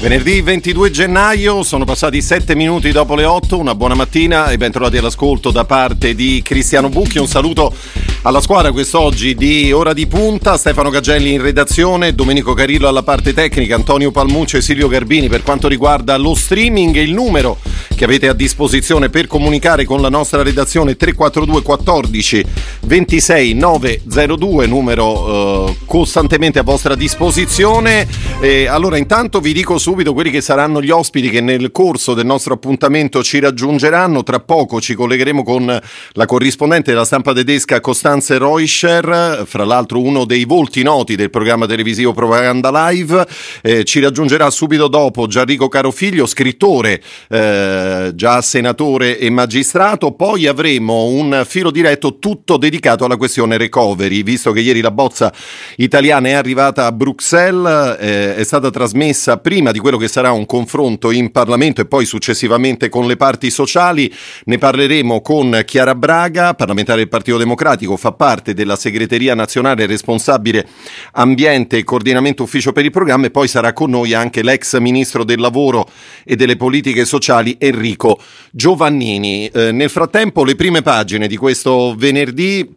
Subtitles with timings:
[0.00, 4.96] Venerdì 22 gennaio, sono passati 7 minuti dopo le 8, una buona mattina e bentrovati
[4.96, 7.74] all'ascolto da parte di Cristiano Bucchi, un saluto
[8.22, 13.34] alla squadra quest'oggi di Ora di Punta, Stefano Gagelli in redazione, Domenico Carillo alla parte
[13.34, 17.58] tecnica, Antonio Palmuccio e Silvio Garbini per quanto riguarda lo streaming e il numero
[17.96, 22.44] che avete a disposizione per comunicare con la nostra redazione 342 14
[22.82, 28.06] 26 902, numero eh, costantemente a vostra disposizione.
[28.40, 32.26] E allora intanto vi dico subito quelli che saranno gli ospiti che nel corso del
[32.26, 34.22] nostro appuntamento ci raggiungeranno.
[34.22, 35.80] Tra poco ci collegheremo con
[36.12, 41.64] la corrispondente della stampa tedesca Costanze Reuscher, fra l'altro uno dei volti noti del programma
[41.64, 43.26] televisivo Propaganda Live.
[43.62, 50.12] Eh, ci raggiungerà subito dopo Gianrico Carofiglio, scrittore, eh, già senatore e magistrato.
[50.12, 55.32] Poi avremo un filo diretto tutto dedicato alla questione recovery, visto che ieri la bozza
[55.76, 60.32] italiana è arrivata a Bruxelles, eh, è stata trasmessa prima di di quello che sarà
[60.32, 64.12] un confronto in Parlamento e poi successivamente con le parti sociali.
[64.44, 70.66] Ne parleremo con Chiara Braga, parlamentare del Partito Democratico, fa parte della segreteria nazionale responsabile
[71.12, 75.24] ambiente e coordinamento ufficio per il programma e poi sarà con noi anche l'ex ministro
[75.24, 75.88] del lavoro
[76.24, 78.20] e delle politiche sociali Enrico
[78.50, 79.46] Giovannini.
[79.46, 82.76] Eh, nel frattempo le prime pagine di questo venerdì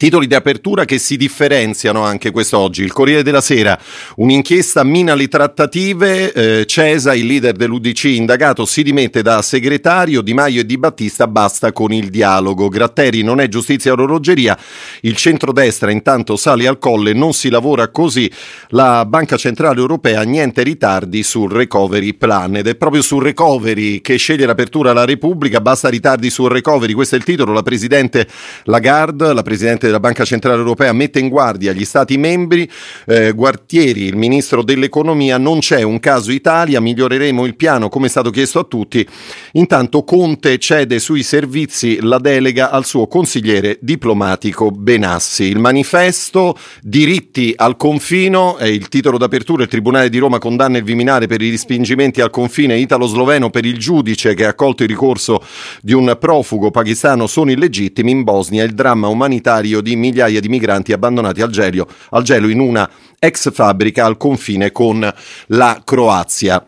[0.00, 2.82] Titoli di apertura che si differenziano anche quest'oggi.
[2.82, 3.78] Il Corriere della Sera,
[4.16, 10.32] un'inchiesta mina le trattative, eh, Cesa, il leader dell'UDC indagato, si dimette da segretario, Di
[10.32, 12.70] Maio e Di Battista, basta con il dialogo.
[12.70, 14.58] Gratteri non è giustizia orologeria,
[15.02, 18.32] il centrodestra intanto sale al colle, non si lavora così.
[18.68, 24.16] La Banca Centrale Europea, niente ritardi sul recovery plan ed è proprio sul recovery che
[24.16, 28.26] sceglie l'apertura la Repubblica, basta ritardi sul recovery, questo è il titolo, la Presidente
[28.64, 32.70] Lagarde, la Presidente della Banca Centrale Europea mette in guardia gli Stati membri,
[33.06, 38.08] eh, Guartieri, il Ministro dell'Economia, non c'è un caso Italia, miglioreremo il piano come è
[38.08, 39.06] stato chiesto a tutti.
[39.52, 45.44] Intanto Conte cede sui servizi la delega al suo consigliere diplomatico Benassi.
[45.44, 49.64] Il manifesto Diritti al confino è il titolo d'apertura.
[49.64, 53.78] Il Tribunale di Roma condanna il Viminale per i respingimenti al confine italo-sloveno per il
[53.78, 55.42] giudice che ha accolto il ricorso
[55.82, 60.92] di un profugo pakistano sono illegittimi in Bosnia il dramma umanitario di migliaia di migranti
[60.92, 65.12] abbandonati al gelo, al gelo in una ex fabbrica al confine con
[65.46, 66.64] la Croazia.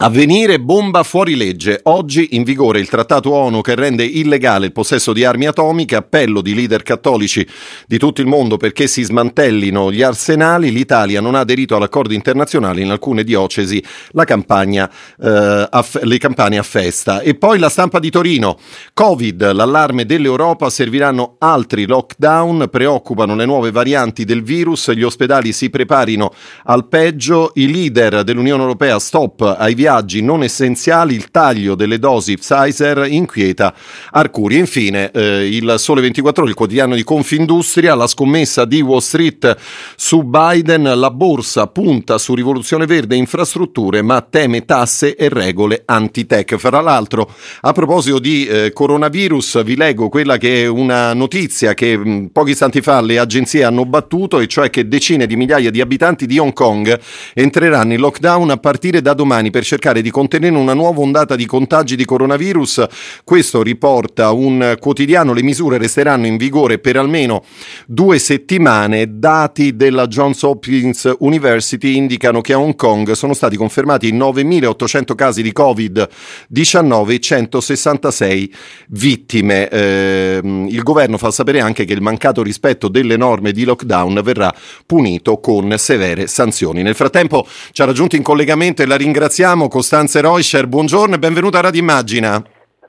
[0.00, 1.80] Avvenire bomba fuori legge.
[1.84, 5.96] Oggi in vigore il trattato ONU che rende illegale il possesso di armi atomiche.
[5.96, 7.44] Appello di leader cattolici
[7.84, 10.70] di tutto il mondo perché si smantellino gli arsenali.
[10.70, 13.82] L'Italia non ha aderito all'accordo internazionale in alcune diocesi.
[14.10, 14.88] La campagna,
[15.20, 17.20] eh, aff- le campane a festa.
[17.20, 18.56] E poi la stampa di Torino.
[18.94, 20.70] Covid, l'allarme dell'Europa.
[20.70, 22.68] Serviranno altri lockdown.
[22.70, 24.92] Preoccupano le nuove varianti del virus.
[24.92, 26.32] Gli ospedali si preparino
[26.66, 27.50] al peggio.
[27.56, 33.06] I leader dell'Unione Europea stop ai viaggi viaggi non essenziali, il taglio delle dosi Pfizer
[33.08, 33.72] inquieta
[34.10, 34.58] Arcuri.
[34.58, 39.56] Infine, eh, il Sole 24 Ore, il quotidiano di Confindustria, la scommessa di Wall Street
[39.96, 45.84] su Biden, la borsa punta su rivoluzione verde e infrastrutture, ma teme tasse e regole
[45.86, 46.56] anti-tech.
[46.56, 47.32] Fra l'altro,
[47.62, 52.26] a proposito di eh, coronavirus, vi leggo quella che è una notizia che mh, mm,
[52.26, 56.26] pochi istanti fa le agenzie hanno battuto, e cioè che decine di migliaia di abitanti
[56.26, 57.00] di Hong Kong
[57.32, 61.36] entreranno in lockdown a partire da domani per cercare cercare di contenere una nuova ondata
[61.36, 62.86] di contagi di coronavirus.
[63.22, 65.32] Questo riporta un quotidiano.
[65.32, 67.44] Le misure resteranno in vigore per almeno
[67.86, 69.18] due settimane.
[69.18, 75.42] Dati della Johns Hopkins University indicano che a Hong Kong sono stati confermati 9.800 casi
[75.42, 78.54] di Covid-19 e 166
[78.88, 79.68] vittime.
[79.68, 84.52] Eh, il governo fa sapere anche che il mancato rispetto delle norme di lockdown verrà
[84.84, 86.82] punito con severe sanzioni.
[86.82, 91.58] Nel frattempo ci ha raggiunto in collegamento e la ringraziamo Costanze Reuscher, buongiorno e benvenuta
[91.58, 92.42] a Radio Immagina.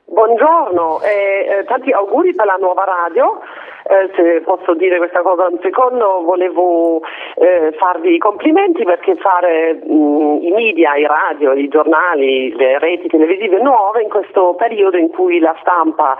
[0.06, 3.40] Buongiorno e eh, tanti auguri per la nuova radio.
[3.90, 7.02] Eh, se posso dire questa cosa un secondo, volevo
[7.34, 13.08] eh, farvi i complimenti perché fare mh, i media, i radio, i giornali, le reti
[13.08, 16.16] televisive nuove in questo periodo in cui la stampa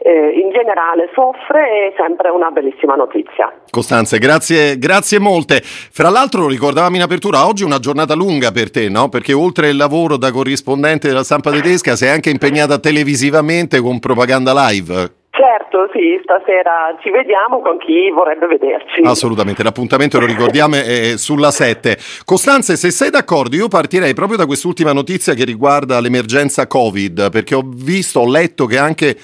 [0.00, 3.50] eh, in generale soffre è sempre una bellissima notizia.
[3.70, 5.60] Costanze, grazie, grazie molte.
[5.62, 9.08] Fra l'altro ricordavamo in apertura, oggi è una giornata lunga per te, no?
[9.08, 14.52] Perché oltre il lavoro da corrispondente della stampa tedesca sei anche impegnata televisivamente con propaganda
[14.68, 15.22] live.
[15.34, 15.63] Certo,
[15.94, 19.00] sì, stasera ci vediamo con chi vorrebbe vederci.
[19.04, 21.96] Assolutamente, l'appuntamento lo ricordiamo è sulla 7.
[22.24, 27.54] Costanze, se sei d'accordo, io partirei proprio da quest'ultima notizia che riguarda l'emergenza Covid, perché
[27.54, 29.16] ho visto, ho letto che anche,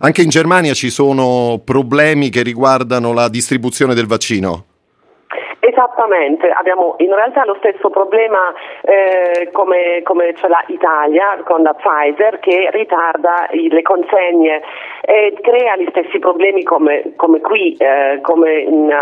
[0.00, 4.64] anche in Germania ci sono problemi che riguardano la distribuzione del vaccino.
[5.66, 11.74] Esattamente, abbiamo in realtà lo stesso problema eh, come, come, ce l'ha Italia con la
[11.74, 14.62] Pfizer che ritarda le consegne
[15.00, 18.94] e crea gli stessi problemi come, come qui, eh, come in,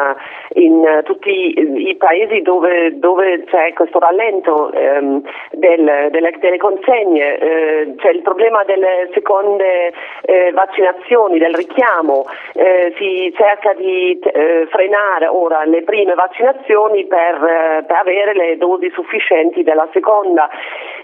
[0.54, 5.20] in, tutti i paesi dove, dove c'è questo rallento ehm,
[5.50, 12.24] del, delle, delle, consegne, eh, c'è il problema delle seconde eh, vaccinazioni, del richiamo,
[12.54, 18.34] eh, si cerca di eh, frenare ora le prime vaccinazioni vaccinazioni per, eh, per avere
[18.34, 20.48] le dosi sufficienti della seconda.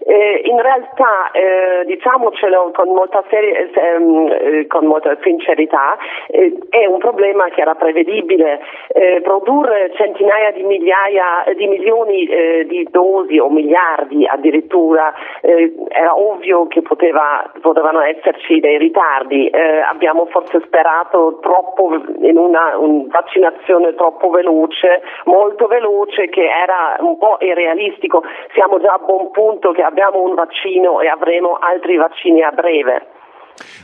[0.07, 5.97] Eh, in realtà, eh, diciamocelo con molta, serie, ehm, eh, con molta sincerità,
[6.29, 8.61] eh, è un problema che era prevedibile.
[8.89, 16.67] Eh, produrre centinaia di migliaia di milioni eh, di dosi o miliardi addirittura era ovvio
[16.67, 19.51] che poteva, potevano esserci dei ritardi.
[19.89, 27.19] abbiamo forse sperato troppo in una un vaccinazione troppo veloce, molto veloce, che era un
[27.19, 28.23] po' irrealistico.
[28.55, 33.07] Siamo già a buon punto che abbiamo un vaccino e avremo altri vaccini a breve.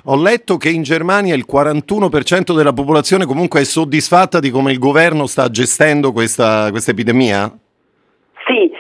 [0.07, 4.79] Ho letto che in Germania il 41% della popolazione comunque è soddisfatta di come il
[4.79, 7.51] governo sta gestendo questa, questa epidemia?
[8.47, 8.71] Sì,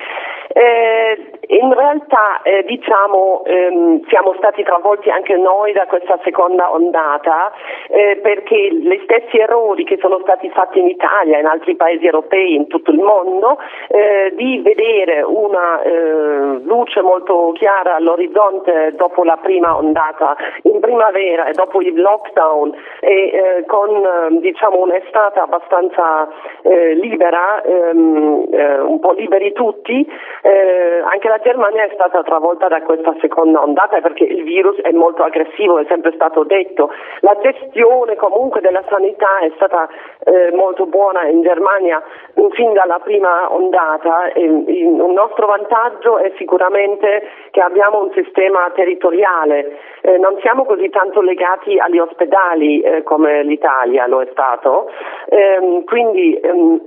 [0.52, 1.25] eh,
[1.56, 7.52] in realtà eh, diciamo, ehm, siamo stati travolti anche noi da questa seconda ondata
[7.88, 12.54] eh, perché gli stessi errori che sono stati fatti in Italia in altri paesi europei,
[12.54, 13.58] in tutto il mondo,
[13.88, 21.46] eh, di vedere una eh, luce molto chiara all'orizzonte dopo la prima ondata in primavera
[21.46, 26.28] e dopo il lockdown e eh, con diciamo, un'estate abbastanza
[26.62, 28.46] eh, libera, ehm,
[28.86, 30.06] un po' liberi tutti,
[30.42, 35.78] anche la è stata travolta da questa seconda ondata perché il virus è molto aggressivo,
[35.78, 36.90] è sempre stato detto.
[37.20, 39.88] La gestione comunque della sanità è stata
[40.24, 42.02] eh, molto buona in Germania
[42.50, 44.28] fin dalla prima ondata.
[44.32, 50.64] E, in, un nostro vantaggio è sicuramente che abbiamo un sistema territoriale, eh, non siamo
[50.64, 54.90] così tanto legati agli ospedali eh, come l'Italia lo è stato,
[55.28, 56.80] ehm, quindi ehm,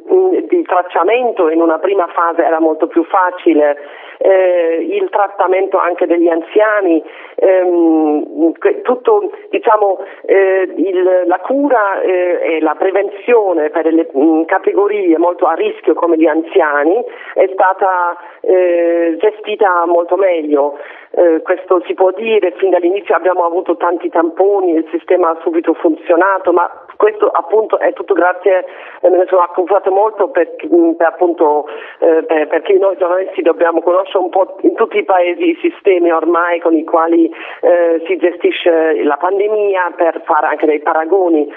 [0.50, 3.78] il tracciamento in una prima fase era molto più facile
[4.20, 7.04] eh, il trattamento anche degli anziani,
[7.36, 8.52] ehm,
[8.84, 15.46] tutto, diciamo, eh, il, la cura eh, e la prevenzione per le mm, categorie molto
[15.46, 17.02] a rischio come gli anziani
[17.34, 20.78] è stata eh, gestita molto meglio.
[21.12, 25.74] Eh, questo si può dire, fin dall'inizio abbiamo avuto tanti tamponi, il sistema ha subito
[25.74, 28.66] funzionato, ma questo appunto è tutto grazie,
[29.02, 31.68] eh, me ne sono accusato molto per, mm, per, appunto,
[32.00, 36.12] eh, per, perché noi giornalisti dobbiamo conoscere un po' in tutti i paesi i sistemi
[36.12, 41.52] ormai con i quali eh, si gestisce la pandemia per fare anche dei paragoni.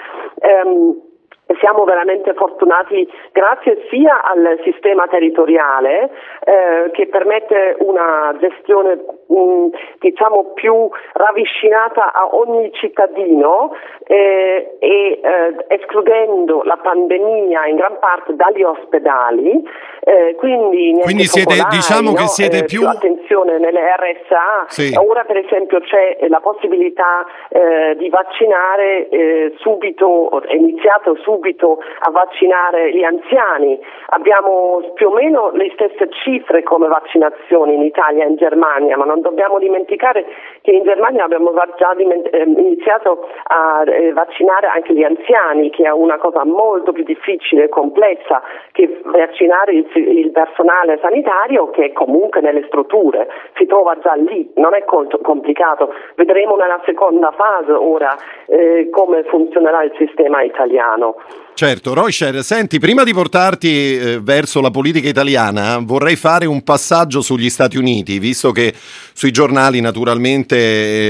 [0.63, 1.11] Um,
[1.59, 6.09] siamo veramente fortunati grazie sia al sistema territoriale
[6.43, 9.67] eh, che permette una gestione mh, mm,
[9.99, 13.73] diciamo più ravvicinata a ogni cittadino
[14.05, 19.63] eh, e eh, escludendo la pandemia in gran parte dagli ospedali
[20.01, 22.15] eh, quindi, quindi siete, popolari, diciamo no?
[22.15, 22.85] che siete eh, più...
[22.85, 24.93] attenzione nelle RSA sì.
[24.95, 32.93] ora per esempio c'è la possibilità eh, di vaccinare subito è iniziato subito a vaccinare
[32.93, 38.35] gli anziani abbiamo più o meno le stesse cifre come vaccinazioni in Italia e in
[38.35, 40.25] Germania ma non dobbiamo dimenticare
[40.61, 45.91] che in Germania abbiamo già ehm, iniziato a eh, vaccinare anche gli anziani, che è
[45.91, 52.41] una cosa molto più difficile e complessa che vaccinare il, personale sanitario che è comunque
[52.41, 55.93] nelle strutture, si trova già lì, non è complicato.
[56.15, 58.15] Vedremo nella seconda fase ora
[58.47, 61.15] eh, come funzionerà il sistema italiano.
[61.27, 61.52] Thank you.
[61.55, 67.21] Certo, Roisher, senti, prima di portarti eh, verso la politica italiana, vorrei fare un passaggio
[67.21, 68.73] sugli Stati Uniti, visto che
[69.13, 70.55] sui giornali naturalmente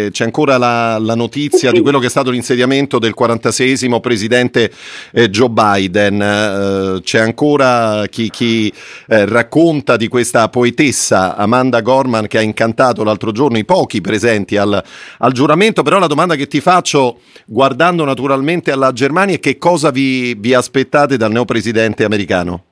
[0.06, 4.70] eh, c'è ancora la, la notizia di quello che è stato l'insediamento del 46 presidente
[5.14, 6.22] eh, Joe Biden.
[6.22, 8.72] Eh, c'è ancora chi, chi
[9.08, 14.58] eh, racconta di questa poetessa Amanda Gorman che ha incantato l'altro giorno i pochi presenti
[14.58, 14.84] al,
[15.20, 19.90] al giuramento, però la domanda che ti faccio, guardando naturalmente alla Germania, è che cosa
[19.90, 22.64] vi vi, aspettate dal neopresidente americano?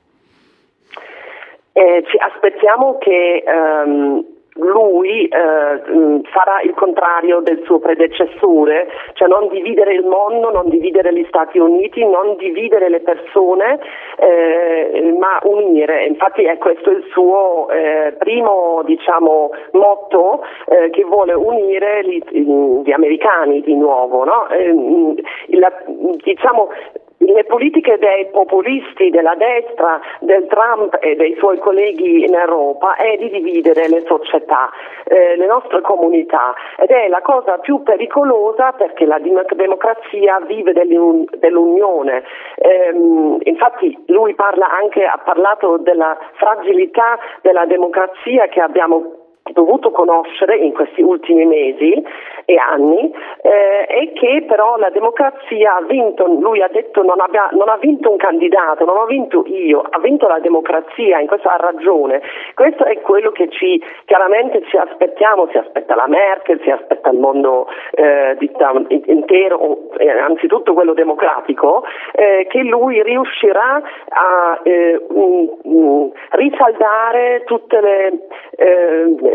[1.72, 4.24] Eh, ci aspettiamo che um,
[4.56, 11.14] lui eh, farà il contrario del suo predecessore, cioè non dividere il mondo, non dividere
[11.14, 13.78] gli Stati Uniti, non dividere le persone,
[14.18, 16.04] eh, ma unire.
[16.06, 22.22] Infatti è questo il suo eh, primo diciamo, motto eh, che vuole unire gli,
[22.84, 24.24] gli, americani di nuovo.
[24.24, 24.48] No?
[24.50, 24.74] Eh,
[25.56, 25.72] la,
[26.22, 26.68] diciamo,
[27.26, 33.16] le politiche dei populisti della destra, del Trump e dei suoi colleghi in Europa è
[33.16, 34.70] di dividere le società,
[35.04, 42.24] eh, le nostre comunità ed è la cosa più pericolosa perché la democrazia vive dell'unione.
[42.56, 42.92] Eh,
[43.44, 50.72] infatti lui parla anche, ha parlato della fragilità della democrazia che abbiamo dovuto conoscere in
[50.72, 52.02] questi ultimi mesi
[52.44, 57.48] e anni eh, e che però la democrazia ha vinto, lui ha detto non, abbia,
[57.52, 61.48] non, ha vinto un candidato, non ho vinto io, ha vinto la democrazia, in questo
[61.48, 62.20] ha ragione.
[62.54, 67.18] Questo è quello che ci, chiaramente ci aspettiamo, si aspetta la Merkel, si aspetta il
[67.18, 68.36] mondo eh,
[69.06, 78.18] intero, eh, anzitutto quello democratico, eh, che lui riuscirà a um, um, risaldare tutte le,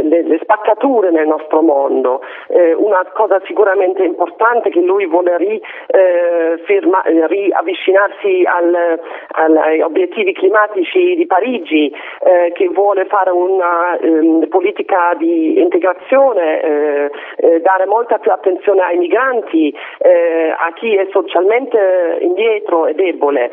[0.02, 2.22] le, le, spaccature nel nostro mondo.
[2.48, 9.00] Eh, una cosa sicuramente importante che lui vuole ri, eh, firma, eh, riavvicinarsi al,
[9.32, 17.12] agli obiettivi climatici di Parigi, eh, che vuole fare una ehm, politica di integrazione,
[17.62, 19.76] dare molta più attenzione ai migranti,
[20.58, 23.52] a chi è socialmente indietro e debole.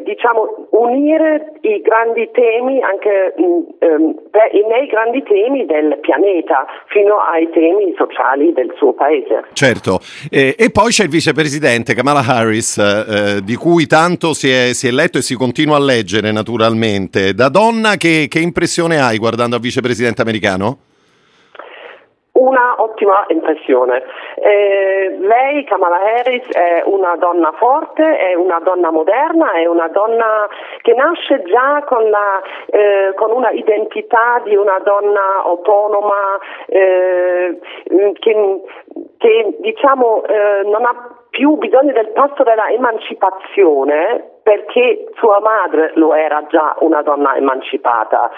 [0.00, 4.14] diciamo unire i grandi temi anche mh, ehm,
[4.68, 9.44] nei grandi temi del pianeta fino ai temi sociali del suo paese.
[9.52, 14.72] Certo, eh, e poi c'è il vicepresidente Kamala Harris, eh, di cui tanto si è,
[14.72, 17.34] si è, letto e si continua a leggere naturalmente.
[17.34, 20.78] Da donna che, che impressione hai guardando al vicepresidente americano?
[22.44, 24.02] Una ottima impressione.
[24.36, 30.48] Eh, lei, Kamala Harris, è una donna forte, è una donna moderna, è una donna
[30.82, 37.58] che nasce già con, la, eh, con una identità di una donna autonoma, eh,
[38.18, 38.60] che,
[39.18, 46.14] che diciamo eh, non ha più bisogno del passo della emancipazione perché sua madre lo
[46.14, 48.30] era già una donna emancipata,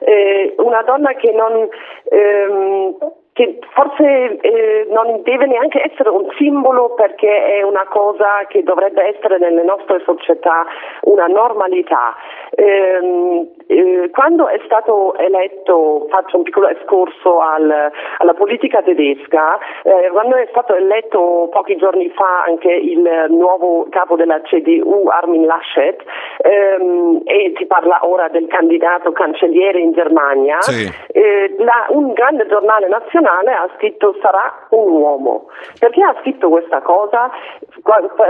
[0.00, 1.68] eh, una donna che non
[2.10, 2.96] ehm,
[3.32, 9.16] che forse eh, non deve neanche essere un simbolo perché è una cosa che dovrebbe
[9.16, 10.66] essere nelle nostre società
[11.02, 12.14] una normalità.
[12.54, 20.10] Eh, eh, quando è stato eletto, faccio un piccolo escorso al, alla politica tedesca, eh,
[20.10, 26.02] quando è stato eletto pochi giorni fa anche il nuovo capo della CDU Armin Laschet
[26.42, 30.86] ehm, e si parla ora del candidato cancelliere in Germania, sì.
[31.12, 35.46] Eh, la, un grande giornale nazionale ha scritto sarà un uomo.
[35.78, 37.30] Perché ha scritto questa cosa?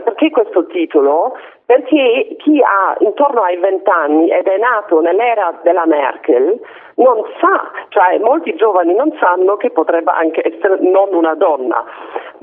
[0.04, 1.36] Perché questo titolo?
[1.72, 6.60] Perché chi ha intorno ai vent'anni ed è nato nell'era della Merkel
[6.96, 11.82] non sa, cioè molti giovani non sanno che potrebbe anche essere non una donna.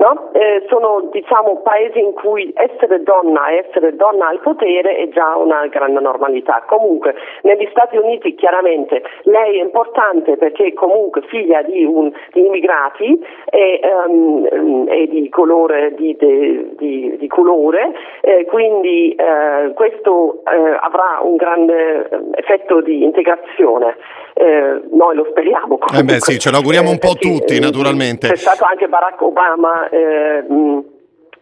[0.00, 0.30] No?
[0.32, 5.36] Eh, sono diciamo, paesi in cui essere donna e essere donna al potere è già
[5.36, 6.64] una grande normalità.
[6.66, 12.46] Comunque negli Stati Uniti chiaramente lei è importante perché è comunque figlia di, un, di
[12.46, 17.92] immigrati e, um, e, di colore, di, di, di colore
[18.22, 23.96] eh, quindi eh, questo eh, avrà un grande effetto di integrazione.
[24.32, 25.78] Eh, noi lo speriamo.
[25.94, 28.28] Eh beh, sì, ce lo auguriamo un po' tutti, naturalmente.
[28.28, 29.88] C'è stato anche Barack Obama.
[29.90, 30.98] Mh,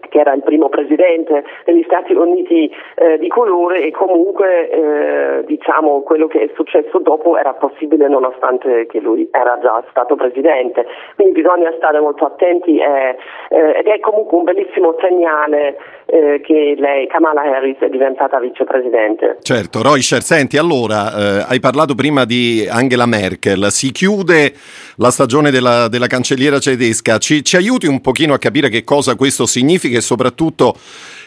[0.09, 6.03] che era il primo presidente degli Stati Uniti eh, di colore e comunque eh, diciamo
[6.03, 10.87] quello che è successo dopo era possibile nonostante che lui era già stato presidente.
[11.15, 13.17] Quindi bisogna stare molto attenti eh,
[13.51, 15.77] ed è comunque un bellissimo segnale
[16.11, 19.37] eh, che lei, Kamala Harris, è diventata vicepresidente.
[19.43, 24.55] Certo, Reuscher, senti, allora eh, hai parlato prima di Angela Merkel, si chiude
[24.97, 29.17] la stagione della, della cancelliera tedesca, ci, ci aiuti un pochino a capire che cosa
[29.17, 30.75] questo significa e soprattutto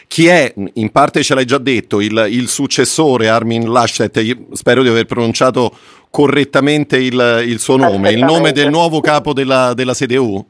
[0.08, 4.82] chi è, in parte ce l'hai già detto, il, il successore Armin Laschet, io spero
[4.82, 5.70] di aver pronunciato
[6.10, 10.44] correttamente il, il suo nome, il nome del nuovo capo della, della CDU?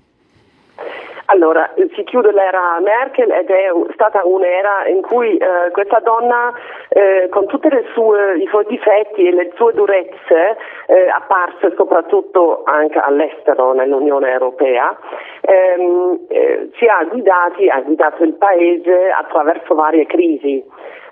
[1.27, 6.53] Allora, si chiude l'era Merkel ed è stata un'era in cui eh, questa donna,
[6.89, 13.73] eh, con tutti i suoi difetti e le sue durezze, eh, apparse soprattutto anche all'estero
[13.73, 14.97] nell'Unione Europea,
[15.41, 20.65] ehm, eh, ci ha guidati, ha guidato il paese attraverso varie crisi.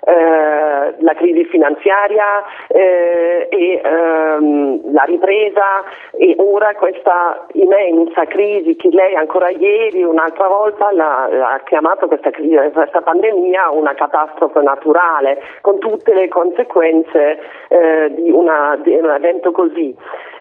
[0.03, 8.89] Eh, la crisi finanziaria eh, e ehm, la ripresa e ora questa immensa crisi che
[8.89, 15.77] lei ancora ieri un'altra volta ha chiamato questa, crisi, questa pandemia una catastrofe naturale con
[15.77, 19.95] tutte le conseguenze eh, di, una, di, un evento così.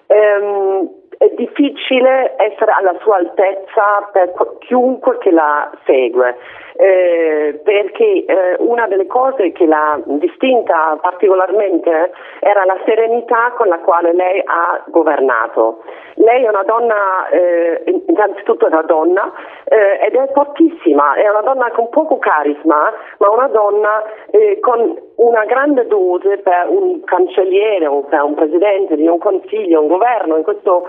[0.07, 0.89] Ehm,
[1.19, 6.35] è difficile essere alla sua altezza per chiunque che la segue
[6.81, 12.11] eh, perché eh, una delle cose che l'ha distinta particolarmente
[12.41, 15.83] era la serenità con la quale lei ha governato.
[16.15, 19.31] Lei è una donna, eh, innanzitutto è una donna
[19.65, 24.99] eh, ed è fortissima, è una donna con poco carisma, ma una donna eh, con
[25.17, 30.39] una grande dose per un cancelliere o per un presidente di un consiglio, un governo
[30.39, 30.89] in questo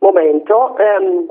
[0.00, 0.76] momento.
[0.78, 1.28] Ehm,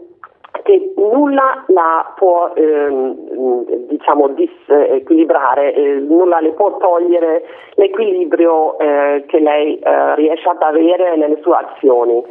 [0.67, 7.45] che nulla la può ehm, diciamo disequilibrare, eh, nulla le può togliere
[7.75, 12.21] l'equilibrio eh, che lei eh, riesce ad avere nelle sue azioni.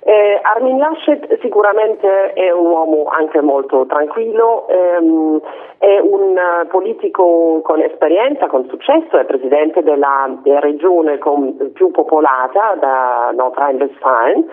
[0.00, 5.40] Eh, Armin Laschet sicuramente è un uomo anche molto tranquillo, ehm,
[5.78, 12.76] è un politico con esperienza, con successo, è presidente della, della regione con, più popolata
[12.78, 14.44] da Nordrhein-Westfalen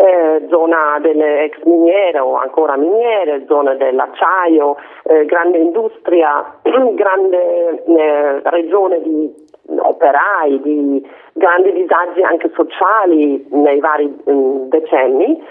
[0.00, 6.58] eh, zona delle ex miniere o ancora miniere, zona dell'acciaio, eh, grande industria,
[6.94, 15.42] grande eh, regione di operai, di grandi disagi anche sociali nei vari mh, mm, decenni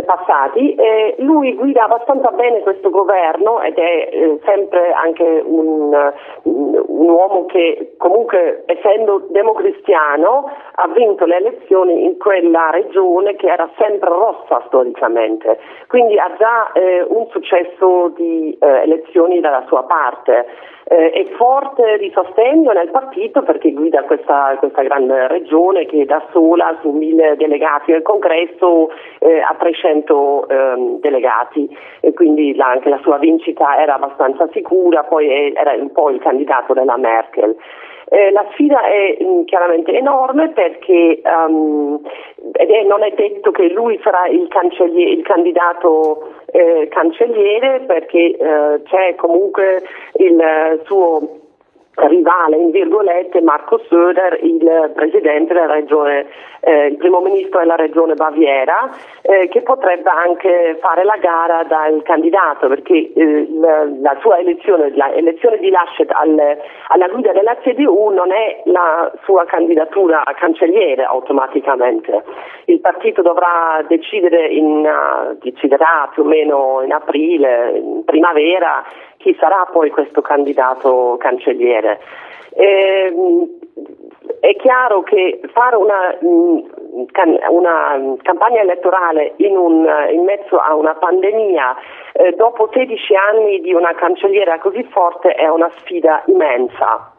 [0.00, 0.74] passati.
[0.74, 6.12] Eh, lui guida abbastanza bene questo governo ed è eh, sempre anche un,
[6.44, 13.68] un, uomo che comunque essendo democristiano ha vinto le elezioni in quella regione che era
[13.76, 15.58] sempre rossa storicamente,
[15.88, 20.46] quindi ha già eh, un successo di eh, elezioni dalla sua parte
[20.84, 26.24] eh, è forte di sostegno nel partito perché guida questa, questa, grande regione che da
[26.32, 31.68] sola su mille delegati nel congresso eh, ha 300 eh, delegati
[32.00, 36.20] e quindi la, anche la sua vincita era abbastanza sicura, poi era un po' il
[36.20, 37.56] candidato della Merkel.
[38.12, 41.98] Eh, la sfida è mh, mm, chiaramente enorme perché um,
[42.52, 44.46] è, non è detto che lui sarà il,
[44.86, 49.82] il candidato eh, cancelliere perché eh, c'è comunque
[50.18, 51.40] il suo
[51.94, 56.26] rivale, in virgolette, Marco Söder, il presidente della regione,
[56.60, 62.02] eh, il primo ministro della regione Baviera, eh, che potrebbe anche fare la gara dal
[62.02, 68.08] candidato, perché eh, la, la, sua elezione, l'elezione di Laschet al, alla guida della CDU
[68.08, 72.24] non è la sua candidatura a cancelliere automaticamente.
[72.66, 78.82] Il partito dovrà decidere in, uh, deciderà più o meno in aprile, in primavera,
[79.22, 82.00] chi sarà poi questo candidato cancelliere.
[82.54, 83.14] Eh,
[84.40, 86.58] è chiaro che fare una, mm,
[87.50, 91.76] una campagna elettorale in, un, in, mezzo a una pandemia
[92.12, 97.12] eh, dopo 16 anni di una cancelliera così forte è una sfida immensa.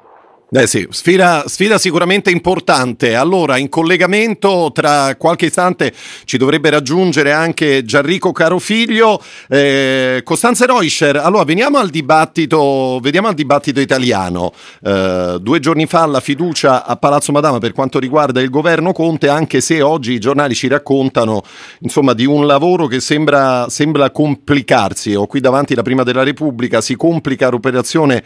[0.56, 3.16] Eh sì, sfida, sfida, sicuramente importante.
[3.16, 5.92] Allora, in collegamento tra qualche istante
[6.26, 9.20] ci dovrebbe raggiungere anche Gianrico Carofiglio.
[9.50, 14.54] Eh, Costanze Reuscher, allora veniamo al dibattito, vediamo al dibattito italiano.
[14.84, 19.30] Eh, due giorni fa la fiducia a Palazzo Madama per quanto riguarda il governo Conte,
[19.30, 21.42] anche se oggi i giornali ci raccontano
[21.80, 25.16] insomma, di un lavoro che sembra, sembra complicarsi.
[25.16, 28.24] Ho qui davanti la Prima della Repubblica, si complica l'operazione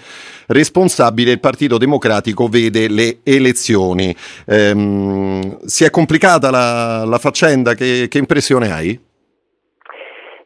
[0.48, 2.16] responsabile il Partito Democratico
[2.49, 4.13] vede le elezioni.
[4.47, 7.73] Ehm, si è complicata la, la faccenda?
[7.73, 8.99] Che, che, impressione hai?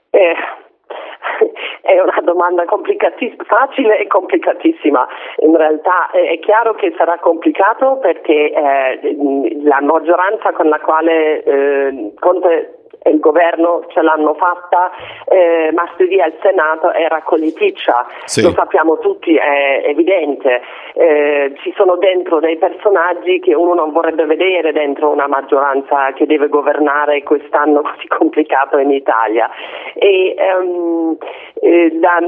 [0.09, 0.35] Eh,
[1.81, 5.07] è una domanda complicatissima, facile e complicatissima.
[5.37, 9.15] In realtà è chiaro che sarà complicato perché eh,
[9.63, 14.91] la maggioranza con la quale eh, Conte il governo ce l'hanno fatta,
[15.25, 18.43] eh, martedì al Senato era colliticcia, sì.
[18.43, 20.61] lo sappiamo tutti, è evidente.
[20.93, 26.25] Eh, ci sono dentro dei personaggi che uno non vorrebbe vedere dentro una maggioranza che
[26.25, 29.49] deve governare quest'anno così complicato in Italia.
[29.95, 31.17] E, um,
[31.55, 32.19] eh, la,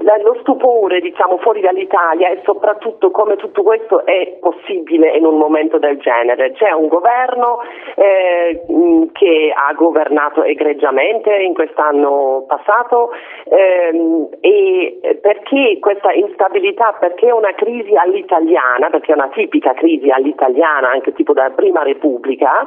[0.00, 5.78] lo stupore diciamo, fuori dall'Italia e soprattutto come tutto questo è possibile in un momento
[5.78, 6.52] del genere.
[6.52, 7.60] C'è un governo
[7.94, 13.10] eh, che ha governato egregiamente in quest'anno passato
[13.48, 20.90] ehm, e perché questa instabilità, perché una crisi all'italiana, perché è una tipica crisi all'italiana
[20.90, 22.66] anche tipo della prima repubblica,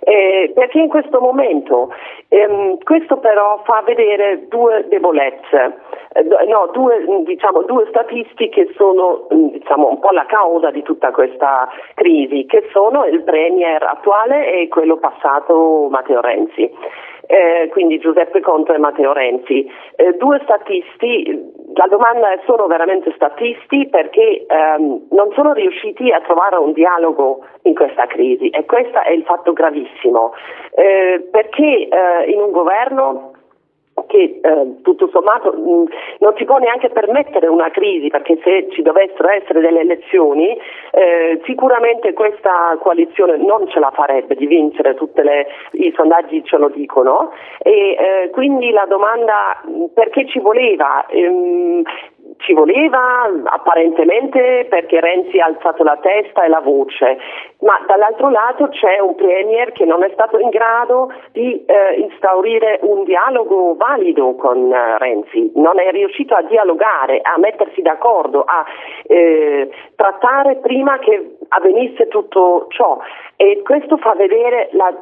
[0.00, 1.92] eh, perché in questo momento
[2.28, 5.91] ehm, questo però fa vedere due debolezze.
[6.14, 11.10] Eh, no, due, diciamo, due statisti che sono diciamo, un po' la causa di tutta
[11.10, 16.70] questa crisi, che sono il Premier attuale e quello passato Matteo Renzi.
[17.24, 19.70] Eh, quindi Giuseppe Conte e Matteo Renzi.
[19.96, 26.20] Eh, due statisti, la domanda è sono veramente statisti perché ehm, non sono riusciti a
[26.20, 30.34] trovare un dialogo in questa crisi e questo è il fatto gravissimo,
[30.74, 33.31] eh, perché eh, in un governo
[34.06, 35.84] che eh, tutto sommato mh,
[36.18, 40.56] non si può neanche permettere una crisi perché se ci dovessero essere delle elezioni
[40.92, 45.20] eh, sicuramente questa coalizione non ce la farebbe di vincere, tutti
[45.72, 49.60] i sondaggi ce lo dicono e eh, quindi la domanda
[49.94, 51.06] perché ci voleva?
[51.06, 51.82] Ehm,
[52.42, 57.18] ci voleva apparentemente perché Renzi ha alzato la testa e la voce,
[57.60, 62.80] ma dall'altro lato c'è un Premier che non è stato in grado di eh, instaurire
[62.82, 68.64] un dialogo valido con eh, Renzi, non è riuscito a dialogare, a mettersi d'accordo, a
[69.04, 72.98] eh, trattare prima che avvenisse tutto ciò
[73.36, 74.92] e questo fa vedere la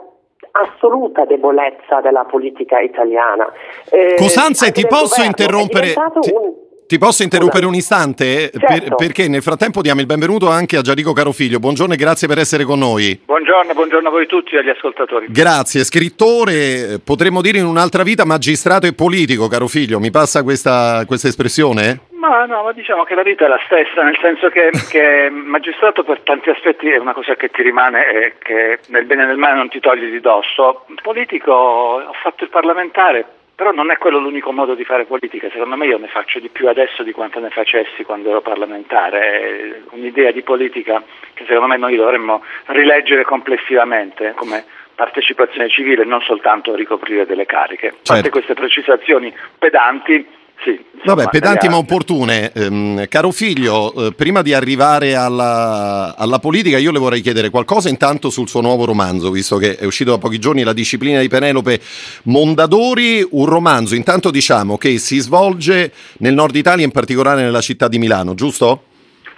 [0.53, 3.53] assoluta debolezza della politica italiana.
[3.91, 5.93] Eh, Costanze, ti posso interrompere?
[6.21, 6.33] Ti...
[6.33, 8.51] Un ti posso interrompere un istante?
[8.51, 8.67] Certo.
[8.67, 11.61] Per, perché nel frattempo diamo il benvenuto anche a Gianrico Carofiglio.
[11.61, 13.17] Buongiorno e grazie per essere con noi.
[13.27, 15.27] Buongiorno, buongiorno a voi tutti e agli ascoltatori.
[15.29, 20.01] Grazie, scrittore, potremmo dire in un'altra vita magistrato e politico, Carofiglio.
[20.01, 22.09] Mi passa questa, questa espressione?
[22.19, 26.03] Ma no, ma diciamo che la vita è la stessa, nel senso che, che magistrato
[26.03, 29.37] per tanti aspetti è una cosa che ti rimane e che nel bene e nel
[29.37, 30.87] male non ti togli di dosso.
[31.03, 35.77] Politico, ho fatto il parlamentare però non è quello l'unico modo di fare politica, secondo
[35.77, 39.81] me io ne faccio di più adesso di quanto ne facessi quando ero parlamentare, è
[39.91, 41.03] un'idea di politica
[41.35, 47.89] che secondo me noi dovremmo rileggere complessivamente come partecipazione civile, non soltanto ricoprire delle cariche.
[47.89, 48.15] Certo.
[48.15, 50.27] Fatte queste precisazioni pedanti,
[50.65, 52.53] sì, insomma, Vabbè, pedanti ma opportune.
[52.53, 57.89] Ehm, caro figlio, eh, prima di arrivare alla, alla, politica, io le vorrei chiedere qualcosa
[57.89, 61.29] intanto sul suo nuovo romanzo, visto che è uscito da pochi giorni La disciplina di
[61.29, 61.81] Penelope
[62.25, 67.89] Mondadori, un romanzo intanto diciamo che si svolge nel nord Italia, in particolare nella città
[67.89, 68.83] di Milano, giusto?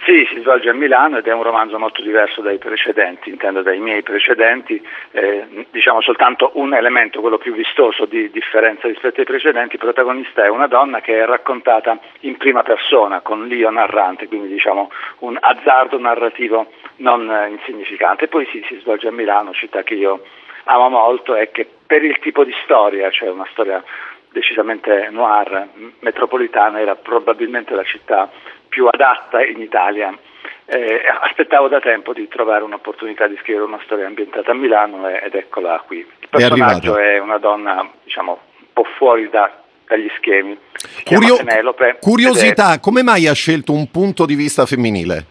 [0.05, 3.79] Sì, si svolge a Milano ed è un romanzo molto diverso dai precedenti, intendo dai
[3.79, 9.75] miei precedenti, eh, diciamo soltanto un elemento, quello più vistoso di differenza rispetto ai precedenti,
[9.75, 14.49] il protagonista è una donna che è raccontata in prima persona, con l'io narrante, quindi
[14.49, 18.27] diciamo un azzardo narrativo non eh, insignificante.
[18.27, 20.21] Poi sì, si svolge a Milano, città che io
[20.65, 23.81] amo molto e che per il tipo di storia, cioè una storia
[24.33, 28.29] decisamente noir, metropolitana, era probabilmente la città
[28.73, 30.17] più adatta in Italia.
[30.65, 35.35] Eh, aspettavo da tempo di trovare un'opportunità di scrivere una storia ambientata a Milano ed
[35.35, 35.99] eccola qui.
[35.99, 39.51] Il personaggio è, è una donna diciamo, un po' fuori da,
[39.85, 40.57] dagli schemi.
[41.03, 41.37] Curio-
[41.99, 42.79] curiosità, è...
[42.79, 45.27] come mai ha scelto un punto di vista femminile?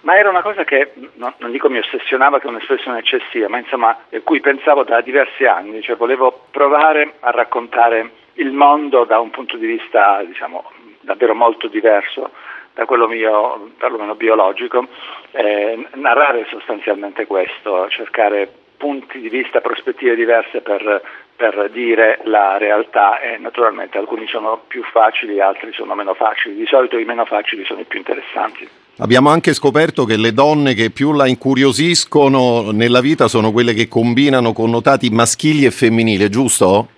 [0.00, 3.58] Ma era una cosa che no, non dico mi ossessionava che è un'espressione eccessiva, ma
[3.58, 9.30] insomma cui pensavo da diversi anni, cioè volevo provare a raccontare il mondo da un
[9.30, 10.64] punto di vista diciamo,
[11.00, 12.30] davvero molto diverso
[12.74, 14.86] da quello mio perlomeno biologico,
[15.32, 21.02] eh, narrare sostanzialmente questo, cercare punti di vista, prospettive diverse per,
[21.36, 26.66] per, dire la realtà e naturalmente alcuni sono più facili, altri sono meno facili, di
[26.66, 28.66] solito i meno facili sono i più interessanti.
[28.98, 33.88] Abbiamo anche scoperto che le donne che più la incuriosiscono nella vita sono quelle che
[33.88, 36.88] combinano connotati maschili e femminili, giusto?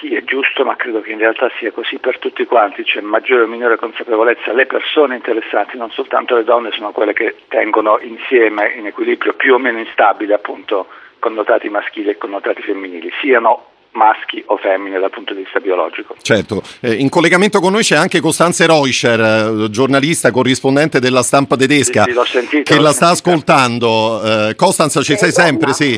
[0.00, 3.42] Sì, è giusto, ma credo che in realtà sia così per tutti quanti, c'è maggiore
[3.42, 8.74] o minore consapevolezza, le persone interessate, non soltanto le donne, sono quelle che tengono insieme
[8.76, 10.86] in equilibrio più o meno instabile appunto
[11.20, 16.16] connotati maschili e connotati femminili, siano maschi o femmine dal punto di vista biologico.
[16.20, 21.56] Certo, eh, in collegamento con noi c'è anche Costanze Reuscher, eh, giornalista corrispondente della stampa
[21.56, 23.30] tedesca, sì, sì, sentito, che la sta sentito.
[23.30, 24.22] ascoltando.
[24.22, 25.96] Eh, Costanza, ci sei sempre, sì.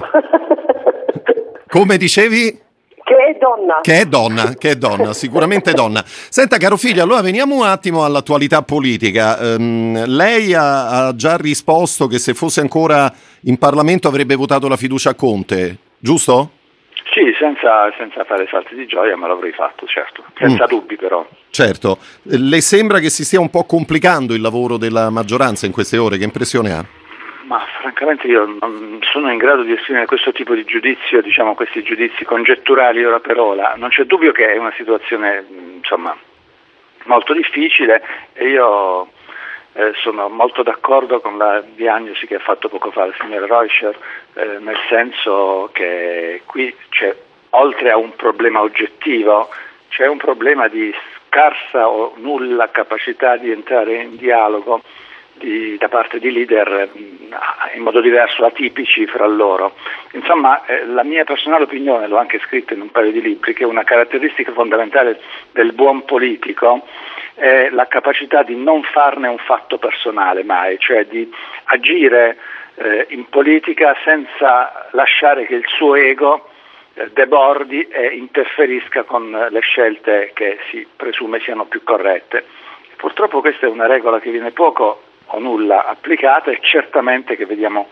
[1.69, 2.65] Come dicevi?
[3.27, 3.81] Che è donna.
[3.83, 6.03] Che è donna, che è donna, sicuramente donna.
[6.05, 9.39] Senta, caro figlio, allora veniamo un attimo all'attualità politica.
[9.41, 13.13] Um, lei ha, ha, già risposto che se fosse ancora
[13.43, 16.51] in Parlamento avrebbe votato la fiducia a Conte, giusto?
[17.13, 20.69] Sì, senza, senza fare salti di gioia, ma l'avrei fatto, certo, senza mm.
[20.69, 21.27] dubbi però.
[21.51, 21.99] Certo.
[22.23, 26.19] Le sembra che si stia un po' complicando il lavoro della maggioranza in queste ore?
[26.19, 26.85] Che impressione ha?
[27.47, 31.81] Ma francamente io non sono in grado di esprimere questo tipo di giudizio, diciamo questi
[31.85, 33.75] giudizi congetturali ora per ora.
[33.77, 36.17] Non c'è dubbio che è una situazione insomma,
[37.05, 39.09] molto difficile e io
[39.75, 43.97] eh, sono molto d'accordo con la diagnosi che ha fatto poco fa il signor Reuscher,
[44.35, 47.15] eh, nel senso che qui c'è,
[47.51, 49.51] oltre a un problema oggettivo,
[49.91, 50.93] c'è un problema di
[51.29, 54.83] scarsa o nulla capacità di entrare in dialogo
[55.39, 56.89] di, da parte di leader
[57.75, 59.75] in modo diverso atipici fra loro.
[60.13, 63.65] Insomma, eh, la mia personale opinione, l'ho anche scritto in un paio di libri, che
[63.65, 65.21] una caratteristica fondamentale
[65.53, 66.87] del buon politico
[67.35, 71.31] è la capacità di non farne un fatto personale mai, cioè di
[71.65, 72.39] agire
[72.77, 76.49] eh, in politica senza lasciare che il suo ego
[76.95, 82.45] eh, debordi e interferisca con le scelte che si presume siano più corrette.
[82.97, 87.89] Purtroppo questa è una regola che viene poco o nulla applicata e certamente che vediamo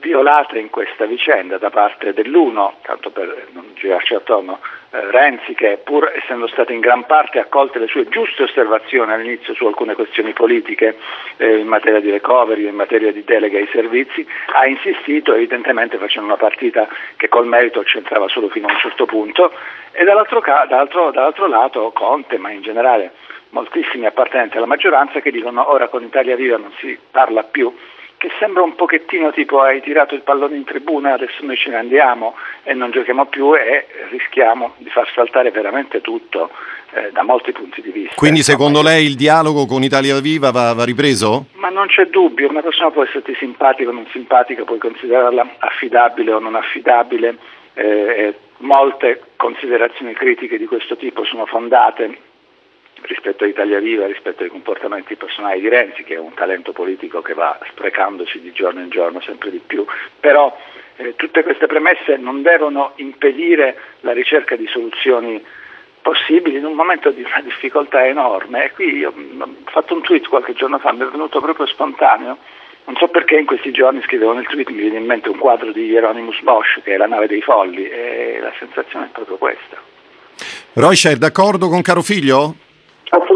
[0.00, 5.80] violata in questa vicenda da parte dell'uno, tanto per non girarci attorno, eh, Renzi che
[5.82, 10.32] pur essendo stato in gran parte accolte le sue giuste osservazioni all'inizio su alcune questioni
[10.32, 10.96] politiche
[11.36, 16.28] eh, in materia di recovery, in materia di delega ai servizi, ha insistito evidentemente facendo
[16.28, 19.52] una partita che col merito c'entrava solo fino a un certo punto
[19.92, 23.12] e dall'altro, dall'altro, dall'altro lato Conte, ma in generale
[23.56, 27.74] moltissimi appartenenti alla maggioranza che dicono ora con Italia Viva non si parla più,
[28.18, 31.76] che sembra un pochettino tipo hai tirato il pallone in tribuna, adesso noi ce ne
[31.76, 36.50] andiamo e non giochiamo più e rischiamo di far saltare veramente tutto
[36.92, 38.14] eh, da molti punti di vista.
[38.14, 41.46] Quindi secondo lei il dialogo con Italia Viva va, va ripreso?
[41.54, 46.32] Ma non c'è dubbio, una persona può esserti simpatica o non simpatica, puoi considerarla affidabile
[46.32, 47.36] o non affidabile,
[47.72, 52.25] eh, molte considerazioni critiche di questo tipo sono fondate
[53.06, 57.22] rispetto a Italia Viva, rispetto ai comportamenti personali di Renzi, che è un talento politico
[57.22, 59.84] che va sprecandosi di giorno in giorno sempre di più,
[60.20, 60.56] però
[60.96, 65.44] eh, tutte queste premesse non devono impedire la ricerca di soluzioni
[66.00, 68.64] possibili in un momento di una difficoltà enorme.
[68.64, 72.38] E qui io ho fatto un tweet qualche giorno fa, mi è venuto proprio spontaneo.
[72.84, 75.72] Non so perché in questi giorni scrivevo nel tweet, mi viene in mente un quadro
[75.72, 79.76] di Hieronymus Bosch, che è La nave dei folli, e la sensazione è proprio questa.
[80.74, 82.54] Roisha, è d'accordo con caro figlio?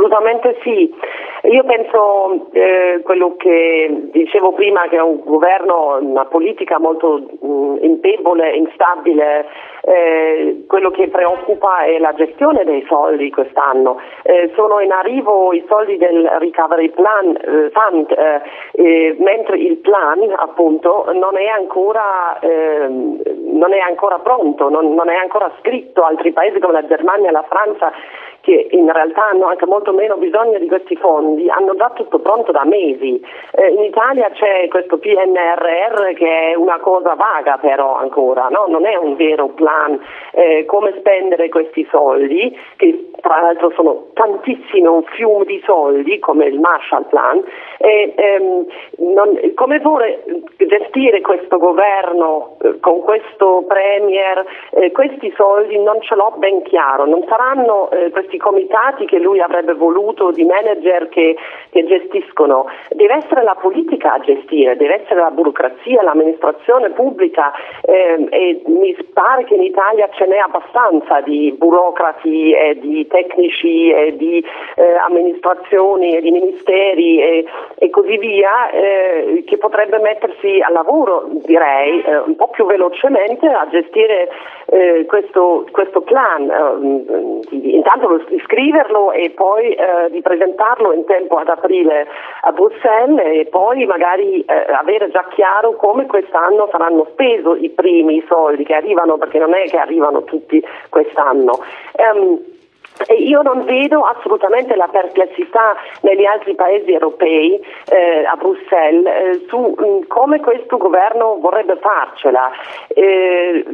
[0.00, 0.94] Assolutamente sì.
[1.42, 7.78] Io penso eh, quello che dicevo prima che è un governo, una politica molto mh,
[7.82, 9.46] indebole, instabile,
[9.82, 14.00] eh, quello che preoccupa è la gestione dei soldi quest'anno.
[14.22, 20.32] Eh, sono in arrivo i soldi del Recovery Plan eh, Fund, eh, mentre il plan
[20.36, 23.20] appunto non è ancora, ehm,
[23.52, 26.04] non è ancora pronto, non, non è ancora scritto.
[26.04, 27.92] Altri paesi come la Germania e la Francia
[28.40, 32.52] che in realtà hanno anche molto meno bisogno di questi fondi, hanno già tutto pronto
[32.52, 33.22] da mesi.
[33.52, 38.66] Eh, in Italia c'è questo PNRR che è una cosa vaga però ancora, no?
[38.68, 40.00] non è un vero plan
[40.32, 46.46] eh, come spendere questi soldi, che tra l'altro sono tantissimi, un fiume di soldi come
[46.46, 47.42] il Marshall Plan,
[47.82, 48.66] e, ehm,
[48.98, 50.22] non, come vuole
[50.58, 57.06] gestire questo governo eh, con questo Premier, eh, questi soldi non ce l'ho ben chiaro,
[57.06, 61.36] non saranno eh, questi comitati che lui avrebbe voluto di manager che,
[61.70, 68.26] che gestiscono, deve essere la politica a gestire, deve essere la burocrazia, l'amministrazione pubblica ehm,
[68.30, 74.14] e mi pare che in Italia ce n'è abbastanza di burocrati e di tecnici e
[74.16, 74.44] di
[74.76, 77.44] eh, amministrazioni e di ministeri e,
[77.76, 83.46] e così via eh, che potrebbe mettersi al lavoro direi eh, un po' più velocemente
[83.46, 84.28] a gestire
[84.66, 91.36] eh, questo, questo, plan eh, intanto di scriverlo e poi eh, di presentarlo in tempo
[91.36, 92.06] ad aprile
[92.42, 98.64] a Bruxelles e poi magari avere già chiaro come quest'anno saranno spesi i primi soldi
[98.64, 101.52] che arrivano perché non è che arrivano tutti quest'anno.
[101.96, 102.58] Um,
[103.08, 109.58] io non vedo assolutamente la perplessità negli altri paesi europei eh, a Bruxelles eh, su
[109.58, 112.50] mh, mm, come questo governo vorrebbe farcela.
[112.88, 113.64] Eh,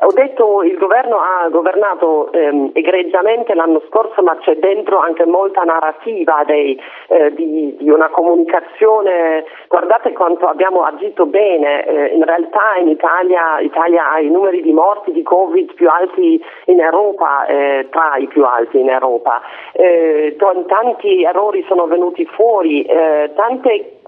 [0.00, 5.24] ho detto che il governo ha governato ehm, egregiamente l'anno scorso, ma c'è dentro anche
[5.24, 6.78] molta narrativa dei,
[7.08, 9.44] eh, di, di, una comunicazione.
[9.72, 11.86] Guardate quanto abbiamo agito bene.
[11.86, 16.38] Eh, in realtà in Italia, Italia, ha i numeri di morti di Covid più alti
[16.66, 19.40] in Europa, eh, tra i più alti in Europa.
[19.72, 24.00] Eh, tanti errori sono venuti fuori, eh, tante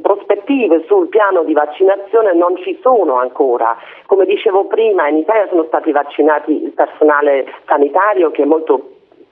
[0.00, 3.76] prospettive sul piano di vaccinazione non ci sono ancora.
[4.06, 8.80] Come dicevo prima, in Italia sono stati vaccinati il personale sanitario che è molto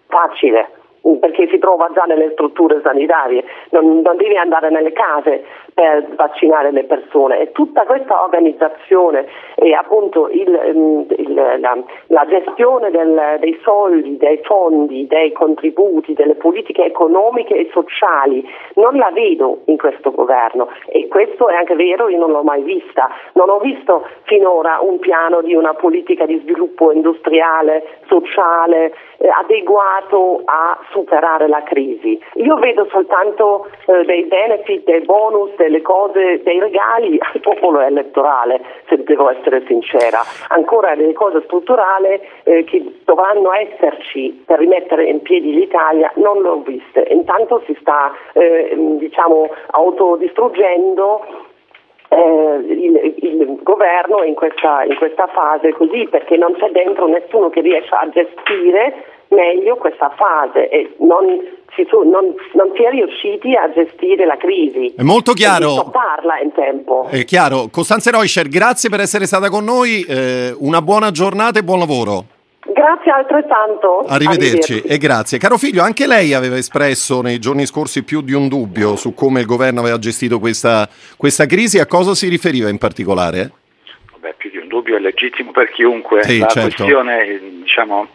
[0.09, 0.80] facile
[1.19, 6.71] perché si trova già nelle strutture sanitarie, non, non devi andare nelle case per vaccinare
[6.73, 7.41] le persone.
[7.41, 14.17] E tutta questa organizzazione e appunto il, mm, il, la, la, gestione del, dei soldi,
[14.17, 20.69] dei fondi, dei contributi, delle politiche economiche e sociali non la vedo in questo governo.
[20.87, 24.99] E questo è anche vero, io non l'ho mai vista, non ho visto finora un
[24.99, 32.19] piano di una politica di sviluppo industriale, sociale eh, adeguato a superare la crisi.
[32.35, 38.61] Io vedo soltanto eh, dei benefit, dei bonus, delle cose, dei regali al popolo elettorale,
[38.89, 40.21] se devo essere sincera.
[40.49, 46.49] Ancora delle cose strutturali eh, che dovranno esserci per rimettere in piedi l'Italia non le
[46.49, 47.07] ho viste.
[47.11, 51.49] Intanto si sta eh, diciamo, autodistruggendo
[52.11, 57.51] eh, il, il, governo in questa, in questa fase così perché non c'è dentro nessuno
[57.51, 61.25] che riesce a gestire meglio questa fase e non
[61.77, 64.93] si, non, non si, è riusciti a gestire la crisi.
[64.97, 65.89] È molto chiaro.
[65.93, 67.07] parla in tempo.
[67.09, 67.69] È chiaro.
[67.71, 72.25] Costanze Reuscher, grazie per essere stata con noi, eh, una buona giornata e buon lavoro.
[72.63, 74.01] Grazie altrettanto.
[74.07, 74.73] Arrivederci.
[74.75, 75.39] Arrivederci e grazie.
[75.39, 79.41] Caro figlio, anche lei aveva espresso nei giorni scorsi più di un dubbio su come
[79.41, 81.79] il governo aveva gestito questa, questa crisi.
[81.79, 83.51] A cosa si riferiva in particolare?
[84.19, 86.23] Beh, più di un dubbio è legittimo per chiunque.
[86.23, 86.85] Sì, La certo.
[86.85, 88.09] questione, diciamo,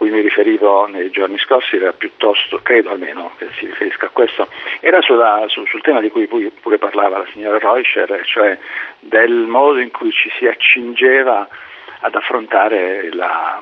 [0.00, 4.48] cui mi riferivo nei giorni scorsi era piuttosto, credo almeno che si riferisca a questo,
[4.80, 8.58] era sulla, su, sul tema di cui pure parlava la signora Reuscher, cioè
[8.98, 11.46] del modo in cui ci si accingeva
[12.00, 13.60] ad affrontare la,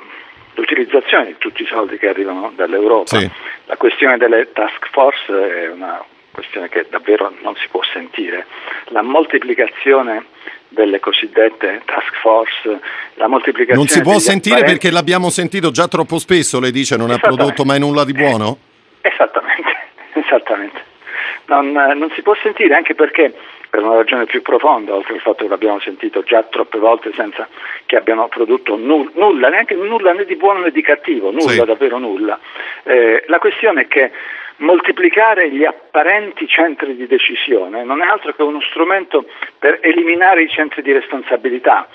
[0.55, 3.18] l'utilizzazione di tutti i soldi che arrivano dall'Europa.
[3.18, 3.31] Sì.
[3.66, 8.46] La questione delle task force è una questione che davvero non si può sentire.
[8.88, 10.27] La moltiplicazione
[10.68, 12.81] delle cosiddette task force,
[13.14, 14.79] la moltiplicazione Non si può sentire apparenti...
[14.79, 18.59] perché l'abbiamo sentito già troppo spesso, lei dice non ha prodotto mai nulla di buono?
[19.01, 19.77] Esattamente,
[20.12, 20.87] esattamente.
[21.46, 23.35] Non, non si può sentire anche perché
[23.70, 27.48] per una ragione più profonda, oltre al fatto che l'abbiamo sentito già troppe volte senza
[27.87, 31.64] che abbiano prodotto nulla, nulla neanche nulla né di buono né di cattivo, nulla, Sì.
[31.64, 32.38] davvero nulla.
[32.85, 34.11] Eh, la questione è che
[34.57, 39.26] moltiplicare gli apparenti centri di decisione non è altro che uno strumento
[39.59, 41.87] per eliminare i centri di responsabilità.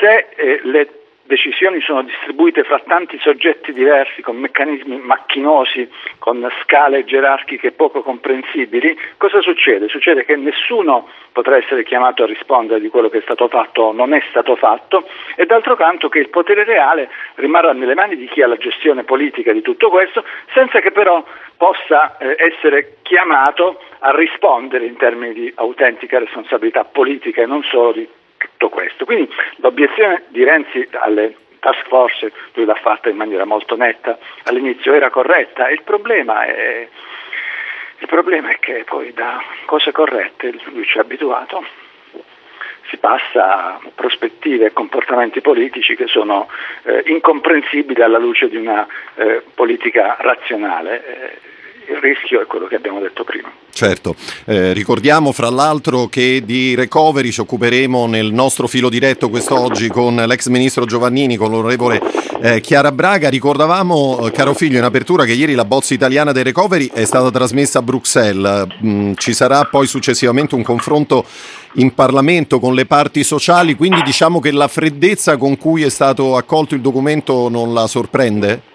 [0.00, 0.88] Se eh, le
[1.26, 8.96] decisioni sono distribuite fra tanti soggetti diversi, con meccanismi macchinosi, con scale gerarchiche poco comprensibili,
[9.16, 9.88] cosa succede?
[9.88, 13.92] Succede che nessuno potrà essere chiamato a rispondere di quello che è stato fatto o
[13.92, 18.26] non è stato fatto e d'altro canto che il potere reale rimarrà nelle mani di
[18.26, 21.22] chi ha la gestione politica di tutto questo, senza che però
[21.58, 27.92] possa eh, essere chiamato a rispondere in termini di autentica responsabilità politica e non solo
[27.92, 29.04] di tutto questo.
[29.04, 34.92] Quindi l'obiezione di Renzi alle task force, lui l'ha fatta in maniera molto netta, all'inizio
[34.92, 36.88] era corretta, il problema è,
[37.98, 41.64] il problema è che poi da cose corrette, lui ci ha abituato,
[42.88, 46.48] si passa a prospettive e comportamenti politici che sono
[46.84, 51.04] eh, incomprensibili alla luce di una eh, politica razionale.
[51.04, 51.54] Eh,
[51.88, 53.50] il rischio è quello che abbiamo detto prima.
[53.70, 59.88] Certo, eh, ricordiamo fra l'altro che di recovery ci occuperemo nel nostro filo diretto quest'oggi
[59.88, 62.00] con l'ex ministro Giovannini, con l'onorevole
[62.40, 63.28] eh, Chiara Braga.
[63.28, 67.30] Ricordavamo, eh, caro figlio, in apertura che ieri la bozza italiana del recovery è stata
[67.30, 68.66] trasmessa a Bruxelles.
[68.84, 71.24] Mm, ci sarà poi successivamente un confronto
[71.74, 76.36] in Parlamento con le parti sociali, quindi diciamo che la freddezza con cui è stato
[76.36, 78.74] accolto il documento non la sorprende?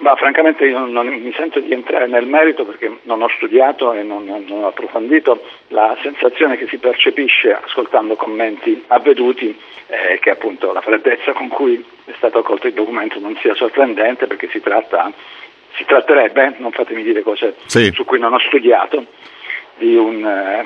[0.00, 4.02] Ma francamente io non mi sento di entrare nel merito perché non ho studiato e
[4.02, 5.42] non, non ho approfondito.
[5.68, 9.54] La sensazione che si percepisce ascoltando commenti avveduti
[9.86, 14.26] è che appunto la freddezza con cui è stato accolto il documento non sia sorprendente
[14.26, 15.12] perché si tratta,
[15.74, 17.90] si tratterebbe, non fatemi dire cose Sì.
[17.92, 19.04] su cui non ho studiato,
[19.76, 20.64] di un, eh,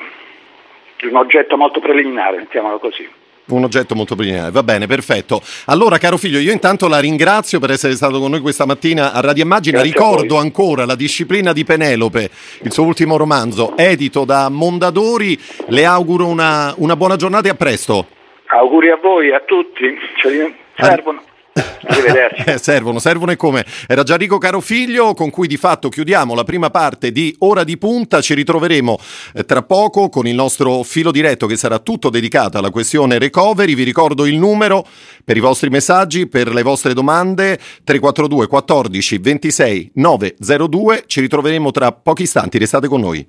[0.97, 3.05] di un oggetto molto preliminare, mettiamolo così.
[3.47, 5.39] Un oggetto molto preliminare, va bene, perfetto.
[5.65, 9.19] Allora, caro figlio, io intanto la ringrazio per essere stato con noi questa mattina a
[9.19, 9.81] Radio Immagina.
[9.81, 12.31] Grazie Ricordo ancora La disciplina di Penelope,
[12.63, 15.39] il suo ultimo romanzo, edito da Mondadori.
[15.67, 18.07] Le auguro una, una buona giornata e a presto.
[18.47, 21.21] Auguri a voi, a tutti, ci servono.
[21.55, 22.33] Arrivederci.
[22.45, 23.65] Eh, servono, servono e come.
[23.87, 28.21] Era Gianrico Carofiglio con cui di fatto chiudiamo la prima parte di Ora di Punta.
[28.21, 28.99] Ci ritroveremo
[29.33, 33.73] eh, tra poco con il nostro filo diretto che sarà tutto dedicato alla questione recovery.
[33.73, 34.85] Vi ricordo il numero
[35.23, 41.03] per i vostri messaggi, per le vostre domande 342 14 26 902.
[41.07, 42.59] Ci ritroveremo tra pochi istanti.
[42.59, 43.27] Restate con noi.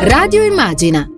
[0.00, 1.17] Radio Immagina.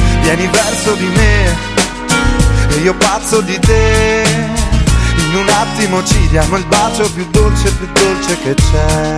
[0.21, 1.55] vieni verso di me
[2.69, 4.23] e io pazzo di te.
[5.17, 9.15] In un attimo ci diamo il bacio più dolce più dolce che c'è.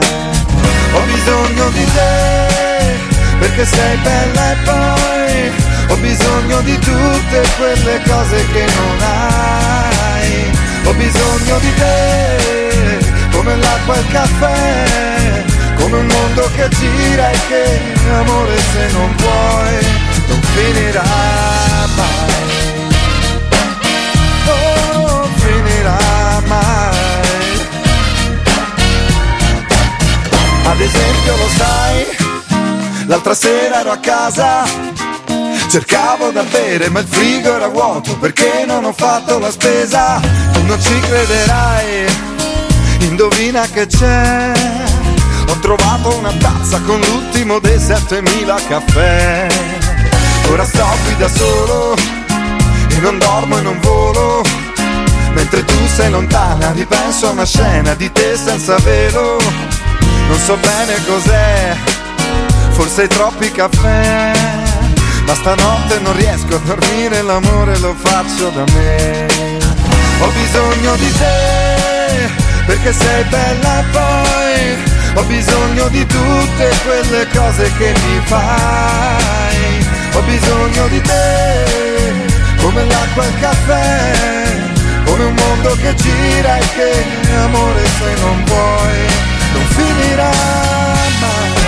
[0.93, 2.95] Ho bisogno di te
[3.39, 5.51] perché sei bella e poi
[5.87, 10.51] ho bisogno di tutte quelle cose che non hai.
[10.85, 12.99] Ho bisogno di te
[13.31, 15.43] come l'acqua e il caffè
[15.75, 17.81] come un mondo che gira e che
[18.11, 20.12] amore se non vuoi
[20.55, 21.03] finirà
[21.95, 22.31] mai.
[24.45, 26.97] Non finirà mai.
[30.65, 32.31] Ad esempio lo sai
[33.05, 34.63] l'altra sera ero a casa
[35.73, 40.21] cercavo da bere ma il frigo era vuoto perché non ho fatto la spesa?
[40.53, 42.05] Tu non ci crederai.
[42.99, 44.51] Indovina che c'è.
[45.49, 49.72] Ho trovato una tazza con l'ultimo dei 7000 caffè.
[50.49, 51.95] Ora sto qui da solo
[52.89, 54.43] e non dormo e non volo.
[55.33, 59.37] Mentre tu sei lontana ripenso a una scena di te senza velo.
[60.27, 61.75] Non so bene cos'è,
[62.71, 64.31] forse troppi caffè.
[65.25, 69.25] Ma stanotte non riesco a dormire, l'amore lo faccio da me.
[70.19, 72.29] Ho bisogno di te,
[72.65, 79.82] perché sei bella poi ho bisogno di tutte quelle cose che mi fai.
[80.15, 82.13] Ho bisogno di te,
[82.61, 84.13] come l'acqua e il caffè,
[85.05, 90.31] come un mondo che gira e che amore se non vuoi non finirà
[91.19, 91.61] mai.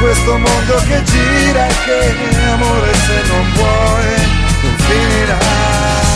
[0.00, 2.16] questo mondo che gira e che
[2.50, 4.41] amore se non vuoi
[4.94, 6.11] non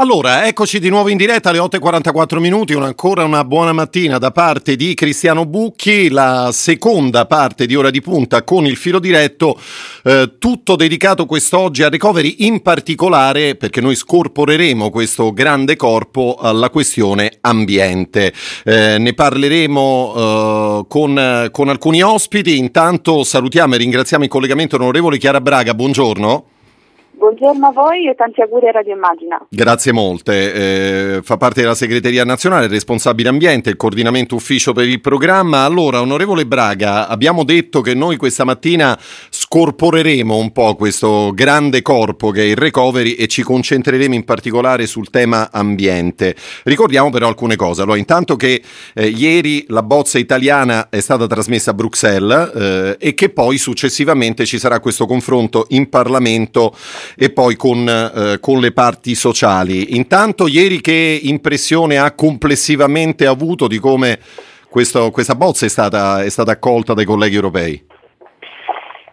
[0.00, 4.30] Allora, eccoci di nuovo in diretta alle 8.44 minuti, un, ancora una buona mattina da
[4.30, 9.60] parte di Cristiano Bucchi, la seconda parte di Ora di Punta con il filo diretto,
[10.04, 16.70] eh, tutto dedicato quest'oggi a recovery, in particolare perché noi scorporeremo questo grande corpo alla
[16.70, 18.32] questione ambiente.
[18.64, 25.18] Eh, ne parleremo eh, con, con alcuni ospiti, intanto salutiamo e ringraziamo in collegamento l'onorevole
[25.18, 26.46] Chiara Braga, buongiorno.
[27.20, 29.46] Buongiorno a voi e tanti auguri a Radio Immagina.
[29.50, 30.54] Grazie molte.
[30.54, 35.64] Eh, fa parte della segreteria nazionale, responsabile ambiente, il coordinamento ufficio per il programma.
[35.64, 42.30] Allora, onorevole Braga, abbiamo detto che noi questa mattina scorporeremo un po' questo grande corpo
[42.30, 46.34] che è il recovery e ci concentreremo in particolare sul tema ambiente.
[46.64, 47.82] Ricordiamo però alcune cose.
[47.82, 48.62] Allora, intanto che
[48.94, 54.46] eh, ieri la bozza italiana è stata trasmessa a Bruxelles eh, e che poi successivamente
[54.46, 56.74] ci sarà questo confronto in Parlamento
[57.16, 59.96] e poi con, eh, con, le parti sociali.
[59.96, 64.18] Intanto ieri che impressione ha complessivamente avuto di come
[64.68, 67.88] questo, questa bozza è stata, è stata accolta dai colleghi europei?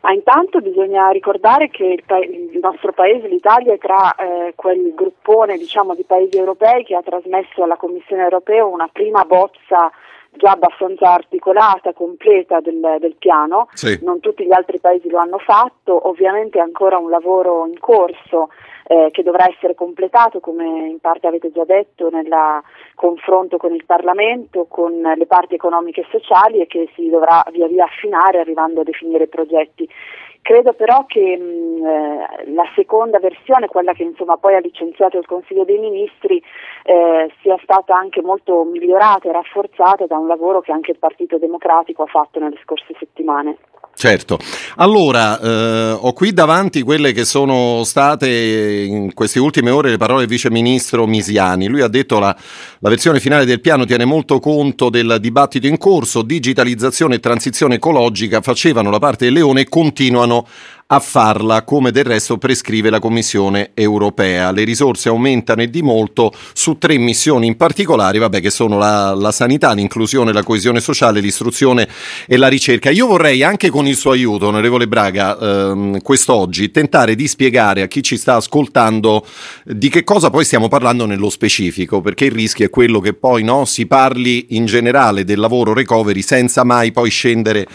[0.08, 4.94] Ma intanto bisogna ricordare che il, pa- il nostro paese, l'Italia, è tra eh, quel
[4.96, 9.92] gruppone diciamo, di paesi europei che ha trasmesso alla Commissione europea una prima bozza
[10.38, 14.00] già abbastanza articolata, completa del, del piano, sì.
[14.04, 18.50] non tutti gli altri paesi lo hanno fatto, ovviamente è ancora un lavoro in corso
[18.88, 22.34] eh, che dovrà essere completato, come in parte avete già detto, nel
[22.96, 27.68] confronto con il Parlamento, con le parti economiche e sociali e che si dovrà via
[27.68, 29.90] via affinare arrivando a definire i progetti.
[30.42, 35.26] Credo però che mh, eh, la seconda versione, quella che insomma, poi ha licenziato il
[35.26, 36.42] Consiglio dei Ministri,
[36.84, 41.38] eh, sia stata anche molto migliorata e rafforzata da un lavoro che anche il Partito
[41.38, 43.58] Democratico ha fatto nelle scorse settimane.
[44.00, 44.38] Certo,
[44.76, 50.20] allora eh, ho qui davanti quelle che sono state in queste ultime ore le parole
[50.20, 51.66] del vice ministro Misiani.
[51.66, 52.38] Lui ha detto la,
[52.78, 57.76] la versione finale del piano tiene molto conto del dibattito in corso, digitalizzazione e transizione
[57.76, 60.46] ecologica facevano la parte del leone e continuano
[60.90, 64.52] a farla, come del resto prescrive la Commissione europea.
[64.52, 69.14] Le risorse aumentano e di molto su tre missioni in particolare, vabbè, che sono la,
[69.14, 71.90] la sanità, l'inclusione, la coesione sociale, l'istruzione
[72.26, 72.90] e la ricerca.
[72.90, 77.88] Io vorrei anche con il suo aiuto, onorevole Braga, ehm, quest'oggi tentare di spiegare a
[77.88, 79.26] chi ci sta ascoltando
[79.66, 83.44] di che cosa poi stiamo parlando nello specifico, perché il rischio è quello che poi
[83.44, 87.68] no, si parli in generale del lavoro recovery senza mai poi scendere,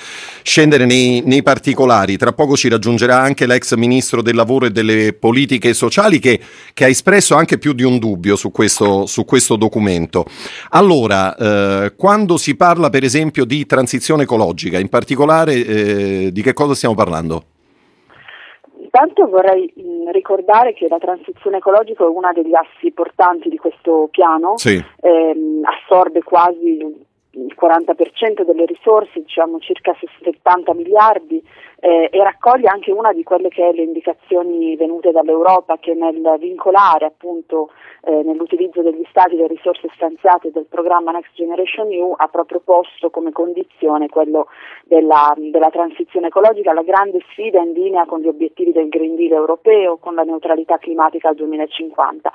[0.42, 2.16] scendere nei, nei particolari.
[2.16, 6.38] Tra poco ci raggiungeremo raggiungerà anche l'ex ministro del lavoro e delle politiche sociali che,
[6.72, 10.24] che ha espresso anche più di un dubbio su questo, su questo documento.
[10.70, 16.53] Allora, eh, quando si parla per esempio di transizione ecologica, in particolare eh, di che
[16.53, 17.44] cosa stiamo parlando?
[18.80, 19.72] Intanto vorrei
[20.12, 24.82] ricordare che la transizione ecologica è uno degli assi portanti di questo piano, sì.
[25.00, 31.42] ehm, assorbe quasi il 40% delle risorse, diciamo circa 70 miliardi,
[31.84, 36.36] eh, e raccoglie anche una di quelle che è le indicazioni venute dall'Europa che nel
[36.38, 37.70] vincolare appunto
[38.04, 43.10] eh, nell'utilizzo degli stati le risorse stanziate del programma Next Generation EU ha proprio posto
[43.10, 44.46] come condizione quello
[44.84, 49.32] della, della transizione ecologica, la grande sfida in linea con gli obiettivi del Green Deal
[49.32, 52.30] europeo, con la neutralità climatica al 2050.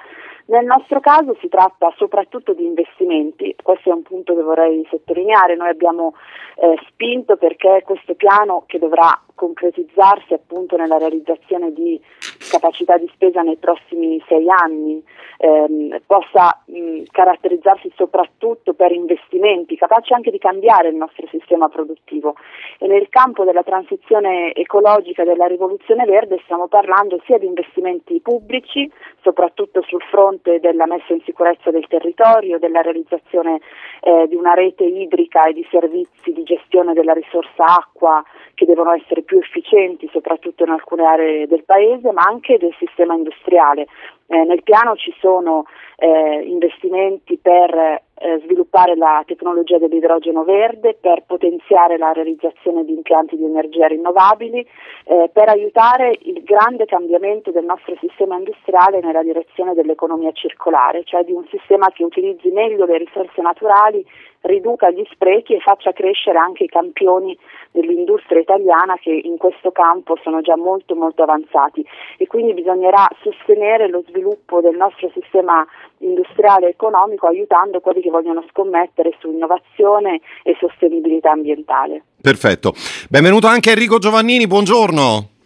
[0.48, 5.56] Nel nostro caso si tratta soprattutto di investimenti, questo è un punto che vorrei sottolineare,
[5.56, 6.16] noi abbiamo
[6.58, 12.02] eh, spinto perché questo piano che dovrà concretizzarsi appunto nella realizzazione di
[12.50, 15.04] capacità di spesa nei prossimi sei anni
[15.38, 22.36] ehm, possa mh, caratterizzarsi soprattutto per investimenti capaci anche di cambiare il nostro sistema produttivo.
[22.80, 28.92] E nel campo della transizione ecologica della rivoluzione verde stiamo parlando sia di investimenti pubblici
[29.22, 33.60] soprattutto sul fronte della messa in sicurezza del territorio, della realizzazione
[34.02, 38.24] eh, di una rete idrica e di servizi di gestione della risorsa acqua
[38.58, 43.14] che devono essere più efficienti soprattutto in alcune aree del paese, ma anche del sistema
[43.14, 43.86] industriale.
[44.26, 51.24] Eh, nel piano ci sono eh, investimenti per eh, sviluppare la tecnologia dell'idrogeno verde, per
[51.26, 54.66] potenziare la realizzazione di impianti di energia rinnovabili,
[55.06, 61.24] eh, per aiutare il grande cambiamento del nostro sistema industriale nella direzione dell'economia circolare, cioè
[61.24, 64.06] di un sistema che utilizzi meglio le risorse naturali
[64.42, 67.38] riduca gli sprechi e faccia crescere anche i campioni
[67.72, 71.86] dell'industria italiana che in questo campo sono già molto molto avanzati.
[72.18, 75.66] E quindi bisognerà sostenere lo sviluppo del nostro sistema
[76.00, 82.04] industriale e economico aiutando quelli che vogliono scommettere su innovazione e sostenibilità ambientale.
[82.22, 82.74] Perfetto.
[83.10, 85.37] Benvenuto anche Enrico Giovannini, buongiorno.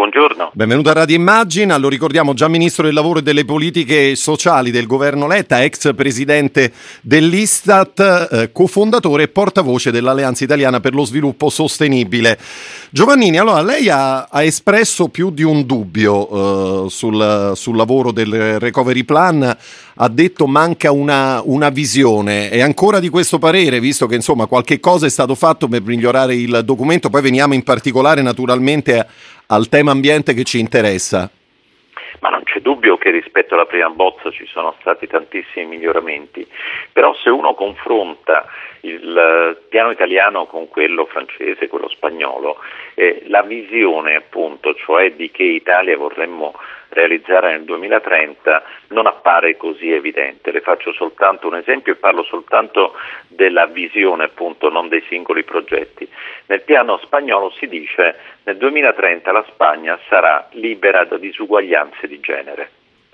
[0.00, 0.52] Buongiorno.
[0.54, 4.86] Benvenuto a Radio Immagina, lo ricordiamo già Ministro del Lavoro e delle Politiche Sociali del
[4.86, 6.72] Governo Letta, ex Presidente
[7.02, 12.38] dell'Istat, eh, cofondatore e portavoce dell'Alleanza Italiana per lo Sviluppo Sostenibile.
[12.88, 18.58] Giovannini, allora lei ha, ha espresso più di un dubbio eh, sul, sul, lavoro del
[18.58, 19.54] Recovery Plan,
[20.02, 24.80] ha detto manca una, una visione, è ancora di questo parere, visto che insomma qualche
[24.80, 29.06] cosa è stato fatto per migliorare il documento, poi veniamo in particolare naturalmente a
[29.52, 31.30] al tema ambiente che ci interessa?
[33.10, 36.46] Che rispetto alla prima bozza ci sono stati tantissimi miglioramenti,
[36.92, 38.46] però se uno confronta
[38.82, 42.58] il eh, piano italiano con quello francese, quello spagnolo,
[42.94, 46.54] eh, la visione appunto, cioè di che Italia vorremmo
[46.90, 50.52] realizzare nel 2030 non appare così evidente.
[50.52, 52.94] Le faccio soltanto un esempio e parlo soltanto
[53.26, 56.08] della visione, appunto, non dei singoli progetti.
[56.46, 62.70] Nel piano spagnolo si dice nel 2030 la Spagna sarà libera da disuguaglianze di genere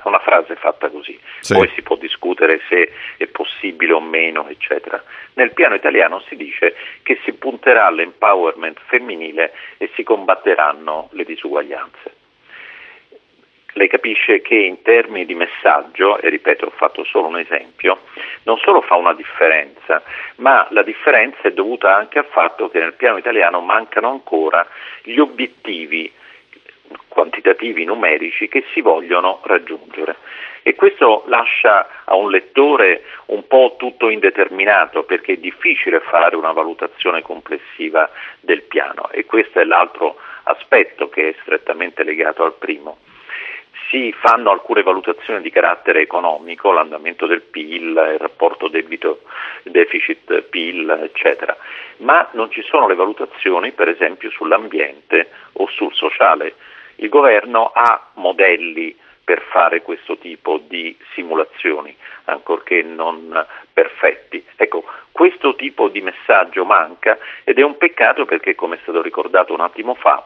[0.09, 1.55] una frase fatta così, sì.
[1.55, 5.03] poi si può discutere se è possibile o meno, eccetera.
[5.35, 12.25] Nel piano italiano si dice che si punterà all'empowerment femminile e si combatteranno le disuguaglianze
[13.77, 18.01] lei capisce che in termini di messaggio, e ripeto ho fatto solo un esempio,
[18.45, 20.03] non solo fa una differenza,
[20.37, 24.67] ma la differenza è dovuta anche al fatto che nel piano italiano mancano ancora
[25.03, 26.11] gli obiettivi
[27.09, 30.16] quantitativi numerici che si vogliono raggiungere.
[30.62, 36.53] E questo lascia a un lettore un po' tutto indeterminato perché è difficile fare una
[36.53, 38.11] valutazione complessiva
[38.41, 42.99] del piano e questo è l'altro aspetto che è strettamente legato al primo
[43.89, 49.22] si fanno alcune valutazioni di carattere economico, l'andamento del PIL, il rapporto debito
[49.62, 51.57] deficit PIL, eccetera,
[51.99, 56.55] ma non ci sono le valutazioni per esempio sull'ambiente o sul sociale.
[56.97, 61.94] Il governo ha modelli per fare questo tipo di simulazioni,
[62.26, 64.44] ancorché non perfetti.
[64.55, 69.53] Ecco, questo tipo di messaggio manca ed è un peccato perché, come è stato ricordato
[69.53, 70.24] un attimo fa,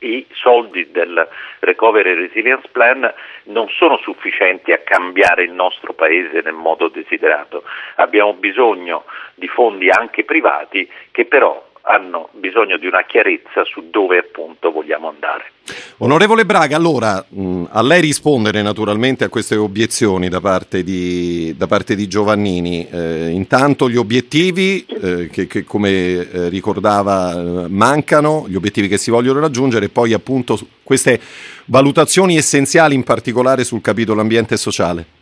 [0.00, 1.28] i soldi del
[1.60, 3.12] Recovery Resilience Plan
[3.44, 7.62] non sono sufficienti a cambiare il nostro Paese nel modo desiderato.
[7.96, 9.04] Abbiamo bisogno
[9.34, 15.08] di fondi anche privati che però hanno bisogno di una chiarezza su dove appunto vogliamo
[15.08, 15.52] andare.
[15.98, 17.24] Onorevole Braga, allora
[17.68, 22.88] a lei rispondere naturalmente a queste obiezioni da parte di, da parte di Giovannini.
[22.90, 28.98] Eh, intanto gli obiettivi eh, che, che, come eh, ricordava eh, mancano, gli obiettivi che
[28.98, 31.20] si vogliono raggiungere e poi appunto queste
[31.66, 35.18] valutazioni essenziali in particolare sul capitolo ambiente e sociale.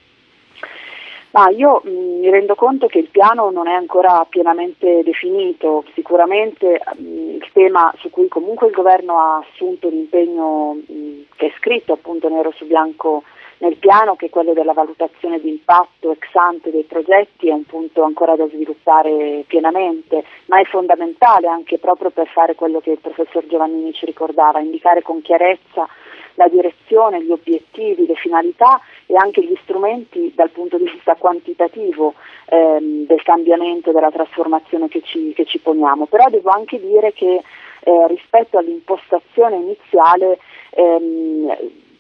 [1.31, 5.85] Ma io mh, mm, mi rendo conto che il piano non è ancora pienamente definito,
[5.95, 11.21] sicuramente mh, mm, il tema su cui comunque il governo ha assunto l'impegno mh, mm,
[11.37, 13.25] che è scritto appunto nero su bianco
[13.59, 17.65] nel piano, che è quello della valutazione di impatto ex ante dei progetti, è un
[17.65, 23.01] punto ancora da sviluppare pienamente, ma è fondamentale anche proprio per fare quello che il
[23.01, 25.89] professor Giovannini ci ricordava, indicare con chiarezza
[26.39, 32.15] la direzione, gli obiettivi, le finalità e anche gli strumenti dal punto di vista quantitativo
[32.47, 36.07] ehm, del cambiamento, della trasformazione che ci, che ci, poniamo.
[36.07, 37.43] Però devo anche dire che
[37.81, 40.39] eh, rispetto all'impostazione iniziale
[40.71, 41.57] ehm,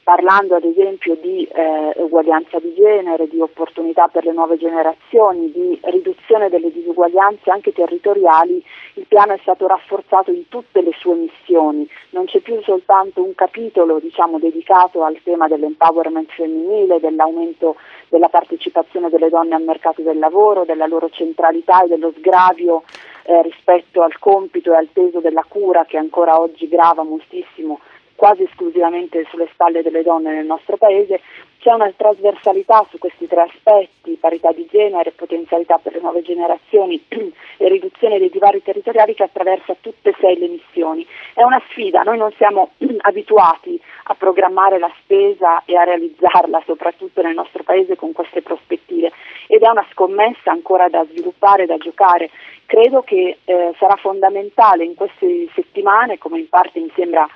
[0.08, 5.78] parlando ad esempio di eh, uguaglianza di genere, di opportunità per le nuove generazioni, di
[5.82, 11.86] riduzione delle disuguaglianze anche territoriali, il piano è stato rafforzato in tutte le sue missioni,
[12.12, 17.76] non c'è più soltanto un capitolo diciamo, dedicato al tema dell'empowerment femminile, dell'aumento
[18.08, 22.82] della partecipazione delle donne al mercato del lavoro, della loro centralità e dello sgravio
[23.24, 27.80] eh, rispetto al compito e al peso della cura che ancora oggi grava moltissimo
[28.18, 31.20] quasi esclusivamente sulle spalle delle donne nel nostro paese,
[31.60, 37.00] c'è una trasversalità su questi tre aspetti, parità di genere, potenzialità per le nuove generazioni
[37.06, 41.06] e riduzione dei divari territoriali che attraversa tutte e sei le missioni.
[41.32, 42.70] È una sfida, noi non siamo
[43.02, 49.12] abituati a programmare la spesa e a realizzarla, soprattutto nel nostro paese con queste prospettive
[49.46, 52.30] ed è una scommessa ancora da sviluppare, da giocare.
[52.66, 57.26] Credo che eh, sarà fondamentale in queste settimane, come in parte mi sembra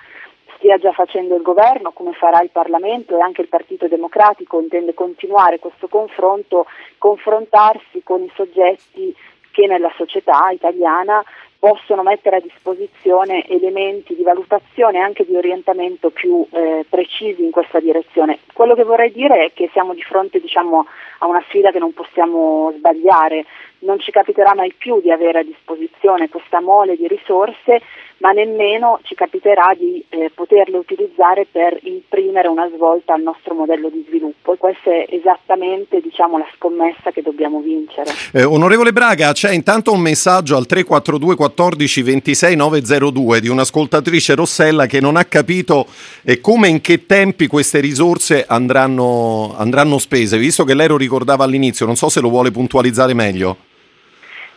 [0.63, 4.95] stia già facendo il governo, come farà il Parlamento e anche il Partito Democratico intende
[4.95, 6.67] continuare questo confronto,
[6.99, 9.13] confrontarsi con i soggetti
[9.51, 11.23] che nella società italiana
[11.59, 17.51] possono mettere a disposizione elementi di valutazione e anche di orientamento più eh, precisi in
[17.51, 18.39] questa direzione.
[18.53, 20.87] Quello che vorrei dire è che siamo di fronte diciamo,
[21.19, 23.45] a una sfida che non possiamo sbagliare,
[23.83, 27.81] non ci capiterà mai più di avere a disposizione questa mole di risorse,
[28.23, 33.89] ma nemmeno ci capiterà di eh, poterle utilizzare per imprimere una svolta al nostro modello
[33.89, 38.11] di sviluppo e questa è esattamente diciamo, la scommessa che dobbiamo vincere.
[38.33, 44.87] Eh, onorevole Braga, c'è intanto un messaggio al 342 14 26 902 di un'ascoltatrice Rossella
[44.87, 45.87] che non ha capito
[46.23, 50.97] eh, come e in che tempi queste risorse andranno, andranno spese, visto che lei lo
[50.97, 53.71] ricordava all'inizio, non so se lo vuole puntualizzare meglio.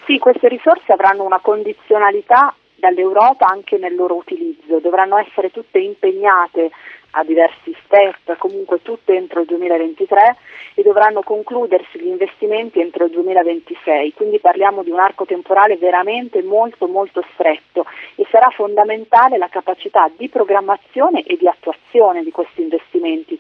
[0.06, 6.70] Sì, queste risorse avranno una condizionalità dall'Europa anche nel loro utilizzo, dovranno essere tutte impegnate
[7.18, 10.36] a diversi step, comunque tutte entro il 2023
[10.76, 16.43] e dovranno concludersi gli investimenti entro il 2026, quindi parliamo di un arco temporale veramente
[16.43, 17.86] molto molto stretto
[18.16, 23.39] e sarà fondamentale la capacità di programmazione e di attuazione di questi investimenti.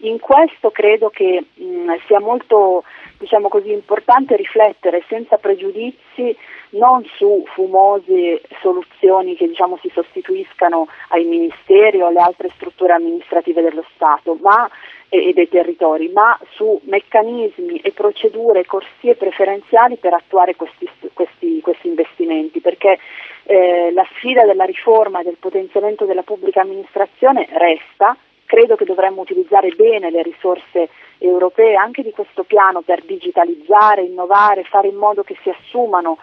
[0.00, 2.84] In questo credo che mh, sia molto
[3.18, 6.36] diciamo così, importante riflettere senza pregiudizi
[6.70, 13.62] non su fumose soluzioni che diciamo, si sostituiscano ai ministeri o alle altre strutture amministrative
[13.62, 14.68] dello Stato ma,
[15.08, 21.60] e, e dei territori, ma su meccanismi e procedure, corsie preferenziali per attuare questi, questi,
[21.60, 22.98] questi investimenti, perché
[23.44, 28.16] eh, la sfida della riforma e del potenziamento della pubblica amministrazione resta,
[28.46, 30.88] credo che dovremmo utilizzare bene le risorse
[31.18, 36.18] europee anche di questo piano per digitalizzare, innovare, fare in modo che si assumano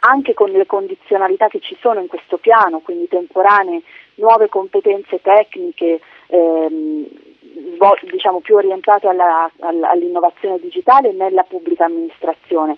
[0.00, 3.82] anche con le condizionalità che ci sono in questo piano, quindi temporanee,
[4.16, 7.06] nuove competenze tecniche ehm,
[8.10, 12.76] diciamo, più orientate alla, all'innovazione digitale nella pubblica amministrazione.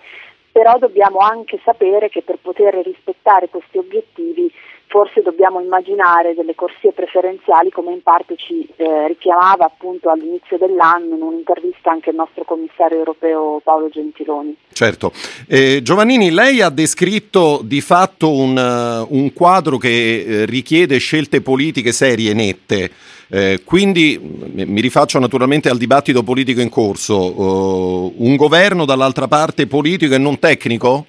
[0.51, 4.51] Però dobbiamo anche sapere che per poter rispettare questi obiettivi
[4.91, 11.15] forse dobbiamo immaginare delle corsie preferenziali come in parte ci eh, richiamava appunto all'inizio dell'anno
[11.15, 14.53] in un'intervista anche il nostro commissario europeo Paolo Gentiloni.
[14.73, 15.13] Certo.
[15.47, 21.41] Eh, Giovannini, lei ha descritto di fatto un, uh, un quadro che eh, richiede scelte
[21.41, 22.91] politiche serie, nette.
[23.29, 27.15] Eh, quindi mi rifaccio naturalmente al dibattito politico in corso.
[27.15, 31.05] Uh, un governo dall'altra parte politico e non tecnico?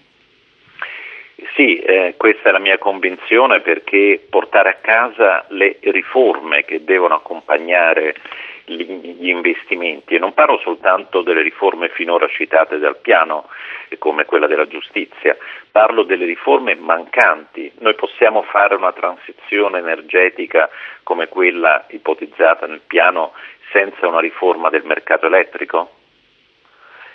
[1.62, 7.14] Sì, eh, questa è la mia convinzione perché portare a casa le riforme che devono
[7.14, 8.16] accompagnare
[8.64, 13.46] gli investimenti e non parlo soltanto delle riforme finora citate dal piano
[13.98, 15.36] come quella della giustizia,
[15.70, 17.70] parlo delle riforme mancanti.
[17.78, 20.68] Noi possiamo fare una transizione energetica
[21.04, 23.34] come quella ipotizzata nel piano
[23.70, 26.01] senza una riforma del mercato elettrico?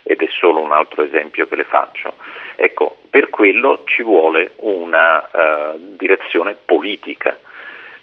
[0.08, 2.14] Ed è solo un altro esempio che le faccio.
[2.56, 7.38] Ecco, per quello ci vuole una uh, direzione politica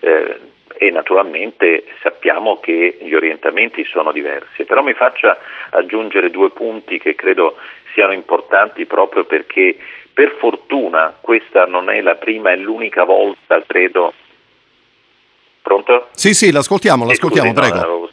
[0.00, 0.38] eh,
[0.76, 5.38] e naturalmente sappiamo che gli orientamenti sono diversi, però mi faccia
[5.70, 7.56] aggiungere due punti che credo
[7.94, 9.76] siano importanti proprio perché
[10.12, 14.12] per fortuna questa non è la prima e l'unica volta, credo.
[15.62, 16.08] Pronto?
[16.12, 17.86] Sì, sì, l'ascoltiamo, l'ascoltiamo, scusi, prego.
[17.86, 18.04] No,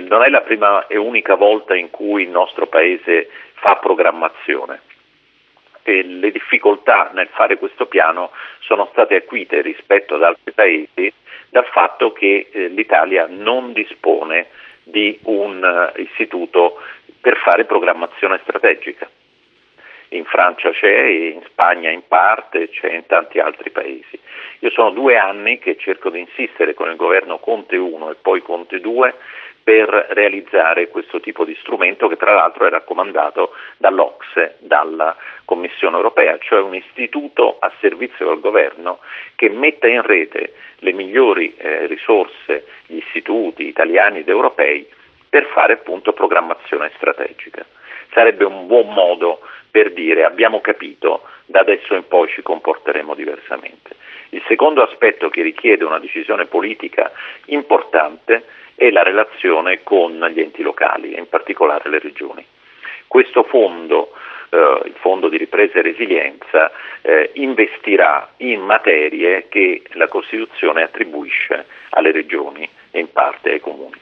[0.00, 4.80] non è la prima e unica volta in cui il nostro Paese fa programmazione.
[5.82, 8.30] E le difficoltà nel fare questo piano
[8.60, 11.12] sono state acuite rispetto ad altri paesi
[11.50, 14.48] dal fatto che eh, l'Italia non dispone
[14.82, 16.80] di un uh, istituto
[17.20, 19.08] per fare programmazione strategica.
[20.08, 24.18] In Francia c'è, in Spagna in parte, c'è in tanti altri paesi.
[24.60, 28.42] Io sono due anni che cerco di insistere con il governo Conte 1 e poi
[28.42, 29.14] Conte 2
[29.64, 36.36] per realizzare questo tipo di strumento che tra l'altro è raccomandato dall'Ocse, dalla Commissione europea,
[36.38, 38.98] cioè un istituto a servizio del governo
[39.34, 44.86] che metta in rete le migliori eh, risorse, gli istituti italiani ed europei
[45.28, 47.64] per fare appunto programmazione strategica.
[48.14, 49.40] Sarebbe un buon modo
[49.70, 53.96] per dire abbiamo capito, da adesso in poi ci comporteremo diversamente.
[54.30, 57.12] Il secondo aspetto che richiede una decisione politica
[57.46, 58.44] importante
[58.76, 62.46] è la relazione con gli enti locali in particolare le regioni.
[63.08, 64.12] Questo fondo,
[64.50, 66.70] eh, il Fondo di ripresa e resilienza,
[67.02, 74.00] eh, investirà in materie che la Costituzione attribuisce alle regioni e in parte ai comuni.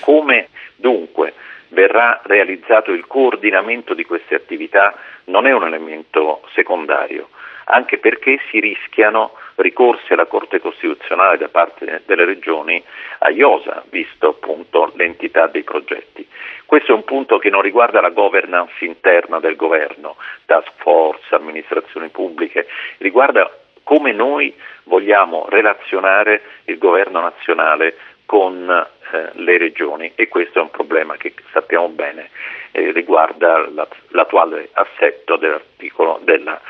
[0.00, 1.32] Come dunque
[1.68, 4.94] verrà realizzato il coordinamento di queste attività
[5.24, 7.28] non è un elemento secondario,
[7.64, 12.82] anche perché si rischiano ricorsi alla Corte Costituzionale da parte delle regioni
[13.18, 16.26] a IOSA, visto appunto l'entità dei progetti.
[16.64, 20.16] Questo è un punto che non riguarda la governance interna del governo,
[20.46, 22.66] task force, amministrazioni pubbliche,
[22.98, 23.50] riguarda
[23.82, 24.54] come noi
[24.84, 27.96] vogliamo relazionare il governo nazionale
[28.28, 32.28] con eh, le regioni e questo è un problema che sappiamo bene
[32.72, 36.60] eh, riguarda la, l'attuale assetto dell'articolo del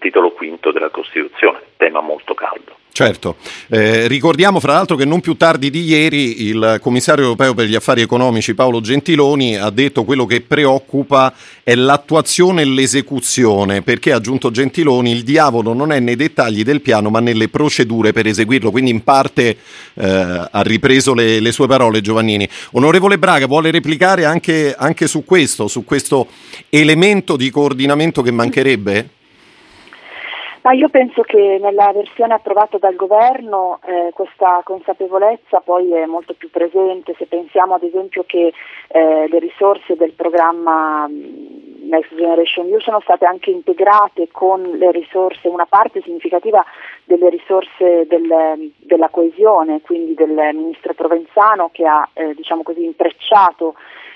[0.00, 2.83] titolo quinto della Costituzione, tema molto caldo.
[2.96, 3.38] Certo,
[3.70, 7.74] eh, ricordiamo fra l'altro che non più tardi di ieri il commissario europeo per gli
[7.74, 11.34] affari economici Paolo Gentiloni ha detto quello che preoccupa
[11.64, 16.82] è l'attuazione e l'esecuzione, perché ha aggiunto Gentiloni il diavolo non è nei dettagli del
[16.82, 19.56] piano ma nelle procedure per eseguirlo, quindi in parte
[19.94, 22.48] eh, ha ripreso le, le, sue parole Giovannini.
[22.74, 26.28] Onorevole Braga vuole replicare anche, anche su questo, su questo
[26.68, 29.08] elemento di coordinamento che mancherebbe?
[30.64, 36.32] Ma io penso che nella versione approvata dal governo eh, questa consapevolezza poi è molto
[36.32, 38.50] più presente, se pensiamo ad esempio che
[38.88, 44.90] eh, le risorse del programma mm, Next Generation EU sono state anche integrate con le
[44.90, 46.64] risorse, una parte significativa
[47.04, 53.74] delle risorse del, della coesione, quindi del ministro Provenzano che ha eh, diciamo così, intrecciato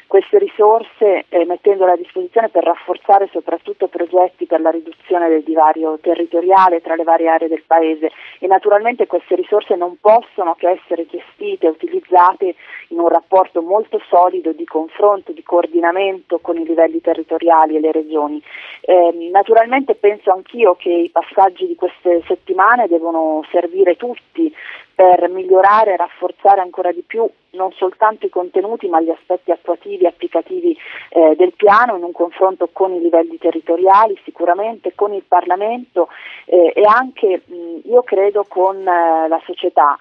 [0.08, 5.98] queste risorse eh, mettendole a disposizione per rafforzare soprattutto progetti per la riduzione del divario
[6.00, 11.06] territoriale tra le varie aree del Paese e naturalmente queste risorse non possono che essere
[11.06, 12.54] gestite e utilizzate
[12.88, 17.92] in un rapporto molto solido di confronto, di coordinamento con i livelli territoriali e le
[17.92, 18.42] regioni.
[18.80, 24.50] Eh, naturalmente penso anch'io che i passaggi di queste settimane devono servire tutti
[24.98, 30.02] per migliorare e rafforzare ancora di più non soltanto i contenuti ma gli aspetti attuativi
[30.02, 30.76] e applicativi
[31.10, 36.08] eh, del piano in un confronto con i livelli territoriali, sicuramente con il Parlamento
[36.46, 39.96] eh, e anche mh, io credo con eh, la società.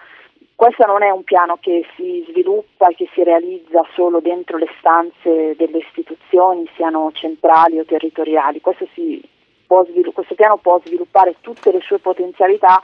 [0.56, 4.68] Questo non è un piano che si sviluppa e che si realizza solo dentro le
[4.80, 8.62] stanze delle istituzioni, siano centrali o territoriali.
[8.62, 12.82] Questo, svilu- questo piano può sviluppare tutte le sue potenzialità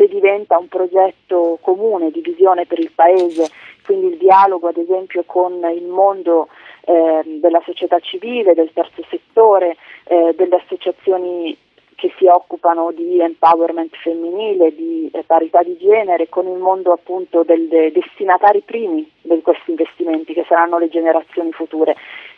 [0.00, 3.50] se diventa un progetto comune di visione per il Paese,
[3.84, 6.48] quindi il dialogo ad esempio con il mondo
[6.86, 11.54] eh, della società civile, del terzo settore, eh, delle associazioni
[11.96, 17.42] che si occupano di empowerment femminile, di eh, parità di genere, con il mondo appunto
[17.42, 21.94] dei destinatari primi di questi investimenti, che saranno le generazioni future.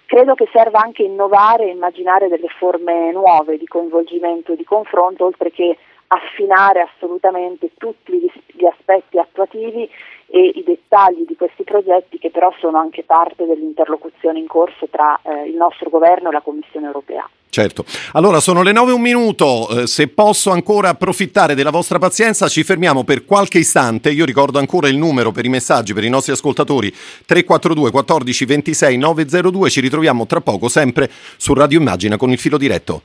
[0.07, 5.27] Credo che serva anche innovare e immaginare delle forme nuove di coinvolgimento e di confronto,
[5.27, 5.77] oltre che
[6.13, 9.89] affinare assolutamente tutti gli aspetti attuativi
[10.27, 15.19] e i dettagli di questi progetti che però sono anche parte dell'interlocuzione in corso tra
[15.23, 17.29] eh, il nostro governo e la Commissione europea.
[17.49, 17.85] Certo.
[18.13, 19.69] Allora, sono le 9 e un minuto.
[19.69, 24.11] Eh, se posso ancora approfittare della vostra pazienza, ci fermiamo per qualche istante.
[24.11, 28.97] Io ricordo ancora il numero per i messaggi per i nostri ascoltatori 342 14 26
[28.97, 29.69] 902.
[29.69, 33.03] Ci ritroviamo tra poco sempre su Radio Immagina con il filo diretto.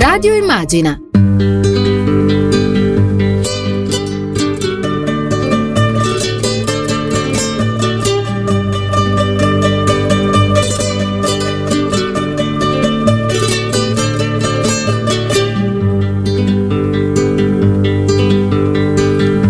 [0.00, 0.96] Radio Immagina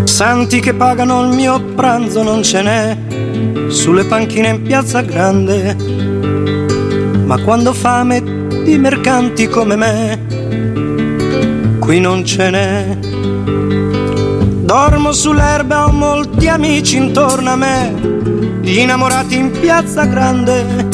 [0.04, 2.96] Santi che pagano il mio pranzo non ce n'è
[3.68, 5.76] sulle panchine in piazza grande.
[7.26, 8.36] Ma quando fame
[8.68, 10.37] di mercanti come me,
[11.88, 12.98] qui non ce n'è.
[14.60, 17.94] Dormo sull'erba, ho molti amici intorno a me,
[18.60, 20.86] gli innamorati in piazza grande,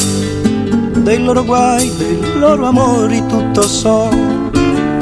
[0.95, 4.09] dei loro guai, dei loro amori tutto so,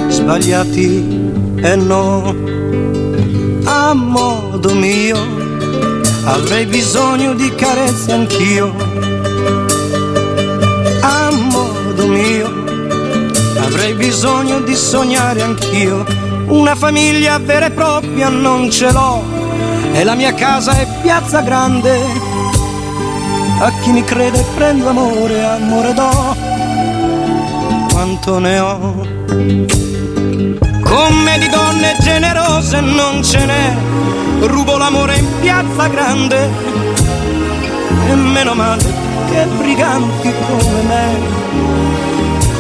[0.08, 1.32] sbagliati
[1.62, 2.36] e no
[3.66, 5.18] a modo mio,
[6.24, 9.13] avrei bisogno di carezze anch'io.
[13.94, 16.06] Avrei bisogno di sognare anch'io.
[16.48, 19.24] Una famiglia vera e propria non ce l'ho,
[19.94, 21.98] e la mia casa è piazza grande.
[23.60, 26.36] A chi mi crede prendo amore, amore do,
[27.92, 29.08] quanto ne ho.
[30.82, 33.76] Come di donne generose non ce n'è,
[34.42, 36.50] rubo l'amore in piazza grande.
[38.10, 38.84] E meno male
[39.30, 41.63] che briganti come me,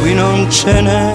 [0.03, 1.13] qui non ce n'è.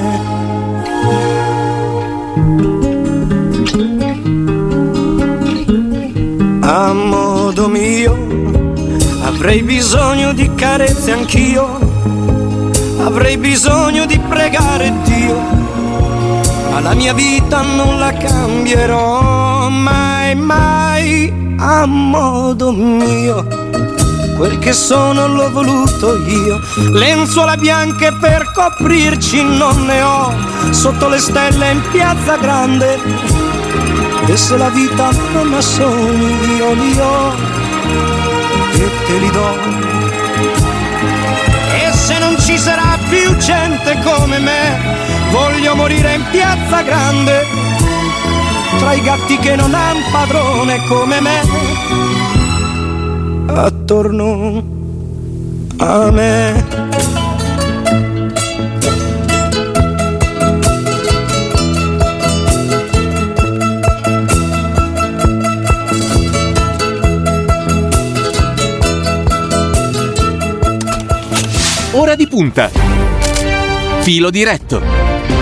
[6.61, 8.16] A modo mio
[9.24, 11.66] avrei bisogno di carezze anch'io,
[13.05, 15.36] avrei bisogno di pregare Dio
[16.70, 23.57] ma la mia vita non la cambierò mai, mai a modo mio.
[24.39, 26.61] Quel che sono l'ho voluto io,
[26.93, 30.32] lenzuola bianche per coprirci non ne ho,
[30.70, 33.01] sotto le stelle in piazza grande.
[34.26, 37.34] E se la vita non ha sogni io li ho
[38.74, 39.57] e te li do.
[41.74, 44.99] E se non ci sarà più gente come me,
[45.30, 47.47] Voglio morire in piazza grande,
[48.78, 51.41] tra i gatti che non han padrone come me,
[53.55, 54.62] attorno
[55.78, 56.66] a me.
[71.92, 72.70] Ora di punta.
[74.01, 75.38] Filo diretto.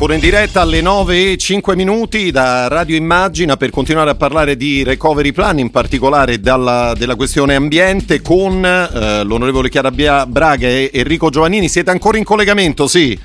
[0.00, 4.56] Ancora in diretta alle 9 e 5 minuti da Radio Immagina per continuare a parlare
[4.56, 10.90] di recovery plan, in particolare dalla, della questione ambiente con eh, l'onorevole Chiara Braga e
[10.94, 11.68] Enrico Giovannini.
[11.68, 12.86] Siete ancora in collegamento?
[12.86, 13.18] Sì.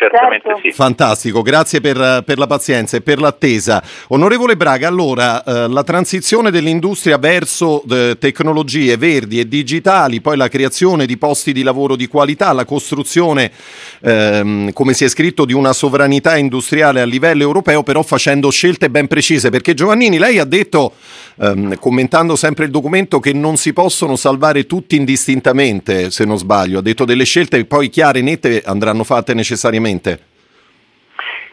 [0.00, 0.60] Certamente certo.
[0.62, 0.72] sì.
[0.72, 3.82] Fantastico, grazie per, per, la pazienza e per l'attesa.
[4.08, 10.48] Onorevole Braga, allora eh, la transizione dell'industria verso eh, tecnologie verdi e digitali, poi la
[10.48, 13.52] creazione di posti di lavoro di qualità, la costruzione,
[14.00, 18.88] ehm, come si è scritto, di una sovranità industriale a livello europeo, però facendo scelte
[18.88, 20.94] ben precise, perché Giovannini, lei ha detto,
[21.40, 26.78] ehm, commentando sempre il documento, che non si possono salvare tutti indistintamente, se non sbaglio,
[26.78, 30.28] ha detto delle scelte poi chiare e nette andranno fatte necessariamente.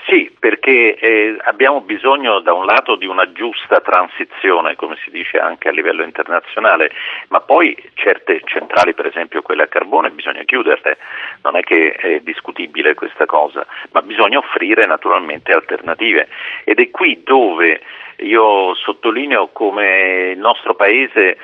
[0.08, 5.38] Sì, perché eh, abbiamo bisogno da un lato di una giusta transizione, come si dice
[5.38, 6.92] anche a livello internazionale,
[7.28, 10.98] ma poi certe centrali, per esempio quelle a carbone, bisogna chiuderle,
[11.44, 16.30] non è che è discutibile questa cosa, ma bisogna offrire naturalmente alternative.
[16.64, 17.82] Ed è qui dove
[18.18, 21.38] io sottolineo come il nostro Paese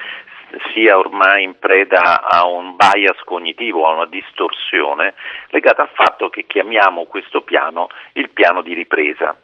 [0.74, 5.14] sia ormai in preda a un bias cognitivo, a una distorsione
[5.50, 9.36] legata al fatto che chiamiamo questo piano il piano di ripresa,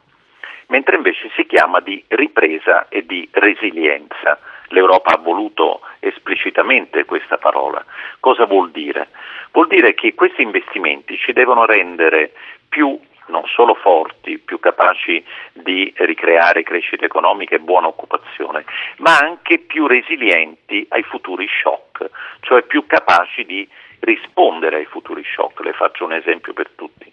[0.68, 4.40] mentre invece si chiama di ripresa e di resilienza.
[4.72, 7.84] L'Europa ha voluto esplicitamente questa parola.
[8.20, 9.08] Cosa vuol dire?
[9.52, 12.34] Vuol dire che questi investimenti ci devono rendere
[12.70, 13.00] più
[13.30, 15.24] non solo forti, più capaci
[15.54, 18.66] di ricreare crescita economica e buona occupazione,
[18.98, 22.10] ma anche più resilienti ai futuri shock,
[22.42, 23.68] cioè più capaci di
[24.00, 25.60] rispondere ai futuri shock.
[25.62, 27.12] Le faccio un esempio per tutti.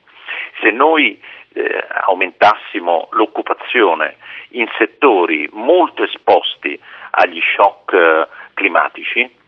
[0.60, 1.20] Se noi
[1.52, 4.16] eh, aumentassimo l'occupazione
[4.50, 6.78] in settori molto esposti
[7.10, 9.44] agli shock eh, climatici,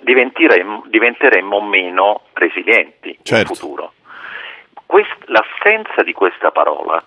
[0.00, 3.52] diventeremmo, diventeremmo, meno resilienti certo.
[3.52, 3.92] in futuro.
[4.88, 7.04] Quest, l'assenza di questa parola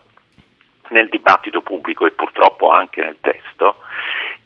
[0.90, 3.78] nel dibattito pubblico e purtroppo anche nel testo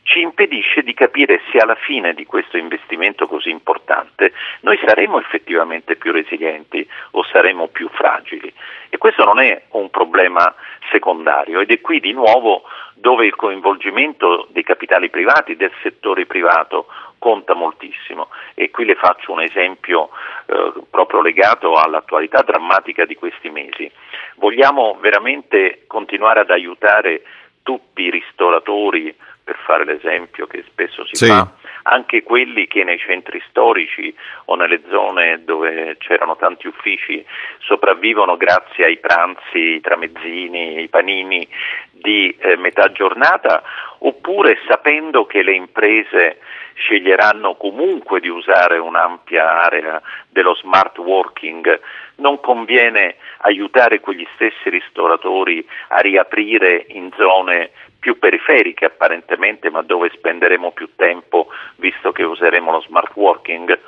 [0.06, 5.96] ci impedisce di capire se alla fine di questo investimento così importante noi saremo effettivamente
[5.96, 8.52] più resilienti o saremo più fragili.
[8.88, 10.54] E questo non è un problema
[10.92, 12.62] secondario ed è qui di nuovo
[12.94, 16.86] dove il coinvolgimento dei capitali privati, del settore privato,
[17.18, 20.10] conta moltissimo e qui le faccio un esempio
[20.46, 23.90] eh, proprio legato all'attualità drammatica di questi mesi.
[24.36, 27.22] Vogliamo veramente continuare ad aiutare
[27.64, 29.12] tutti i ristoratori,
[29.46, 31.26] per fare l'esempio che spesso si sì.
[31.26, 31.48] fa,
[31.84, 34.14] anche quelli che nei centri storici
[34.46, 37.24] o nelle zone dove c'erano tanti uffici
[37.60, 41.46] sopravvivono grazie ai pranzi, i tramezzini, i panini
[41.90, 43.62] di eh, metà giornata,
[43.98, 46.38] oppure sapendo che le imprese
[46.74, 51.80] sceglieranno comunque di usare un'ampia area dello smart working,
[52.16, 60.10] non conviene aiutare quegli stessi ristoratori a riaprire in zone più periferiche apparentemente, ma dove
[60.14, 63.78] spenderemo più tempo visto che useremo lo smart working?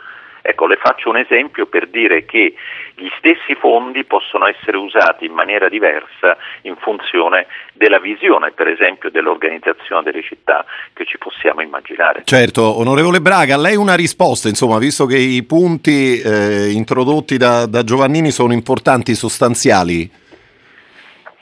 [0.41, 2.55] Ecco, le faccio un esempio per dire che
[2.95, 9.11] gli stessi fondi possono essere usati in maniera diversa in funzione della visione, per esempio,
[9.11, 10.65] dell'organizzazione delle città
[10.95, 12.23] che ci possiamo immaginare.
[12.25, 17.85] Certo, onorevole Braga, lei una risposta, insomma, visto che i punti eh, introdotti da, da
[17.85, 20.11] Giovannini sono importanti, sostanziali.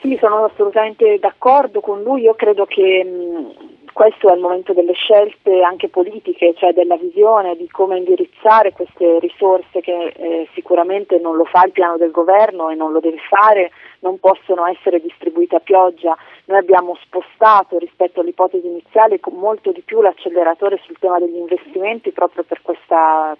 [0.01, 3.66] Sì, sono assolutamente d'accordo con lui, io credo che mh,
[3.97, 9.17] questo è il momento delle scelte anche politiche, cioè della visione di come indirizzare queste
[9.17, 13.17] risorse che eh, sicuramente non lo fa il piano del governo e non lo deve
[13.27, 13.71] fare,
[14.01, 16.15] non possono essere distribuite a pioggia.
[16.45, 22.43] Noi abbiamo spostato rispetto all'ipotesi iniziale molto di più l'acceleratore sul tema degli investimenti proprio
[22.43, 23.35] per questa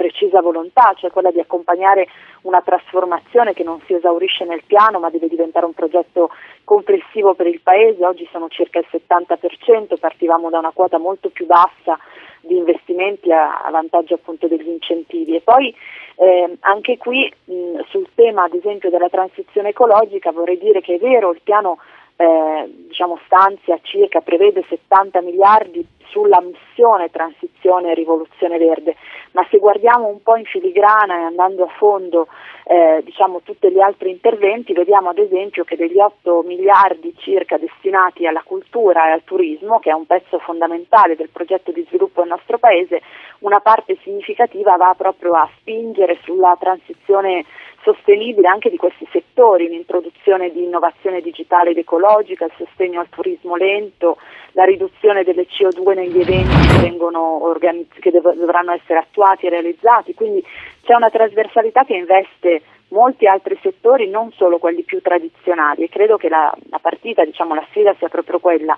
[0.00, 2.08] precisa volontà, cioè quella di accompagnare
[2.42, 6.30] una trasformazione che non si esaurisce nel piano ma deve diventare un progetto
[6.64, 11.44] complessivo per il Paese, oggi sono circa il 70%, partivamo da una quota molto più
[11.44, 11.98] bassa
[12.40, 15.36] di investimenti a, a vantaggio appunto degli incentivi.
[15.36, 15.74] E poi
[16.16, 20.98] eh, anche qui mh, sul tema ad esempio della transizione ecologica vorrei dire che è
[20.98, 21.76] vero il piano
[22.16, 28.96] eh, diciamo stanzia circa, prevede 70 miliardi sulla missione transizione e rivoluzione verde,
[29.32, 32.26] ma se guardiamo un po' in filigrana e andando a fondo
[32.64, 38.26] eh, diciamo, tutti gli altri interventi, vediamo ad esempio che degli 8 miliardi circa destinati
[38.26, 42.30] alla cultura e al turismo, che è un pezzo fondamentale del progetto di sviluppo del
[42.30, 43.02] nostro Paese,
[43.40, 47.44] una parte significativa va proprio a spingere sulla transizione
[47.82, 53.56] sostenibile anche di questi settori, l'introduzione di innovazione digitale ed ecologica, il sostegno al turismo
[53.56, 54.16] lento,
[54.52, 60.14] la riduzione delle CO2 negli eventi che, organizz- che dov- dovranno essere attuati e realizzati,
[60.14, 60.44] quindi
[60.82, 65.84] c'è una trasversalità che investe molti altri settori, non solo quelli più tradizionali.
[65.84, 68.76] E credo che la, la partita, diciamo, la sfida sia proprio quella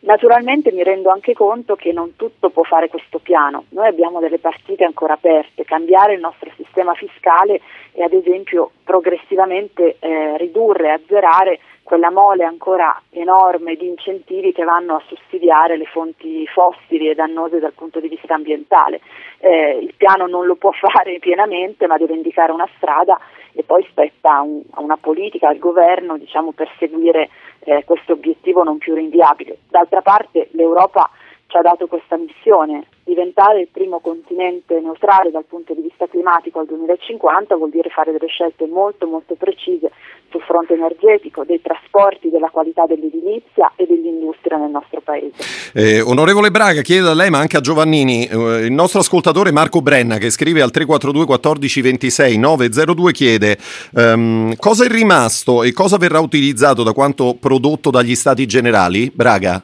[0.00, 4.38] Naturalmente mi rendo anche conto che non tutto può fare questo piano, noi abbiamo delle
[4.38, 7.60] partite ancora aperte, cambiare il nostro sistema fiscale
[7.92, 14.96] e ad esempio progressivamente eh, ridurre, azzerare quella mole ancora enorme di incentivi che vanno
[14.96, 19.00] a sussidiare le fonti fossili e dannose dal punto di vista ambientale.
[19.38, 23.18] Eh, il piano non lo può fare pienamente ma deve indicare una strada
[23.52, 27.30] e poi spetta a, un, a una politica, al governo diciamo, per seguire
[27.60, 29.58] eh, questo obiettivo non più rinviabile.
[29.68, 31.10] D'altra parte l'Europa
[31.48, 32.86] ci ha dato questa missione.
[33.04, 38.12] Diventare il primo continente neutrale dal punto di vista climatico al 2050 vuol dire fare
[38.12, 39.90] delle scelte molto molto precise
[40.30, 45.36] sul fronte energetico, dei trasporti, della qualità dell'edilizia e dell'industria nel nostro paese.
[45.72, 49.80] Eh, onorevole Braga, chiedo a lei ma anche a Giovannini, eh, il nostro ascoltatore Marco
[49.80, 53.58] Brenna che scrive al 342 14 26 902 chiede
[53.96, 59.10] ehm, cosa è rimasto e cosa verrà utilizzato da quanto prodotto dagli stati generali?
[59.10, 59.62] Braga?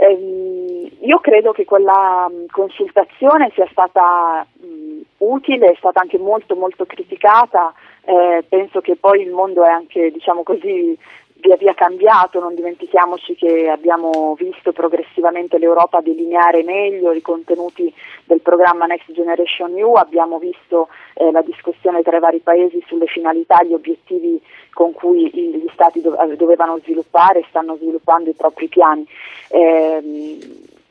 [0.00, 6.56] Ehm, io credo che quella mh, consultazione sia stata mh, utile, è stata anche molto
[6.56, 7.74] molto criticata,
[8.06, 10.96] eh, penso che poi il mondo è anche diciamo così
[11.40, 17.92] via via cambiato, non dimentichiamoci che abbiamo visto progressivamente l'Europa delineare meglio i contenuti
[18.24, 23.06] del programma Next Generation EU, abbiamo visto eh, la discussione tra i vari paesi sulle
[23.06, 24.40] finalità gli obiettivi
[24.72, 29.06] con cui gli Stati dovevano sviluppare e stanno sviluppando i propri piani.
[29.48, 30.38] Eh,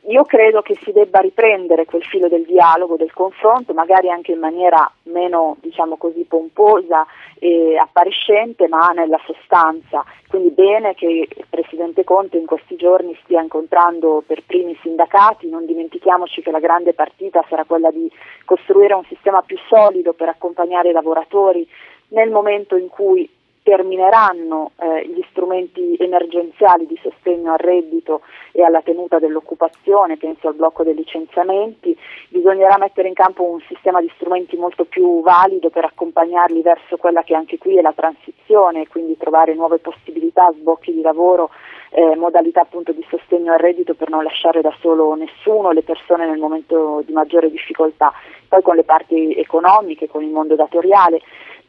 [0.06, 4.38] io credo che si debba riprendere quel filo del dialogo, del confronto, magari anche in
[4.38, 7.06] maniera meno diciamo così, pomposa
[7.38, 10.04] e appariscente, ma nella sostanza.
[10.28, 15.48] Quindi bene che il Presidente Conte in questi giorni stia incontrando per primi i sindacati,
[15.48, 18.10] non dimentichiamoci che la grande partita sarà quella di
[18.44, 21.68] costruire un sistema più solido per accompagnare i lavoratori
[22.08, 23.28] nel momento in cui
[23.62, 30.54] termineranno eh, gli strumenti emergenziali di sostegno al reddito e alla tenuta dell'occupazione, penso al
[30.54, 31.96] blocco dei licenziamenti,
[32.28, 37.22] bisognerà mettere in campo un sistema di strumenti molto più valido per accompagnarli verso quella
[37.22, 41.50] che anche qui è la transizione, quindi trovare nuove possibilità, sbocchi di lavoro,
[41.90, 46.26] eh, modalità appunto di sostegno al reddito per non lasciare da solo nessuno, le persone
[46.26, 48.12] nel momento di maggiore difficoltà,
[48.48, 51.20] poi con le parti economiche, con il mondo datoriale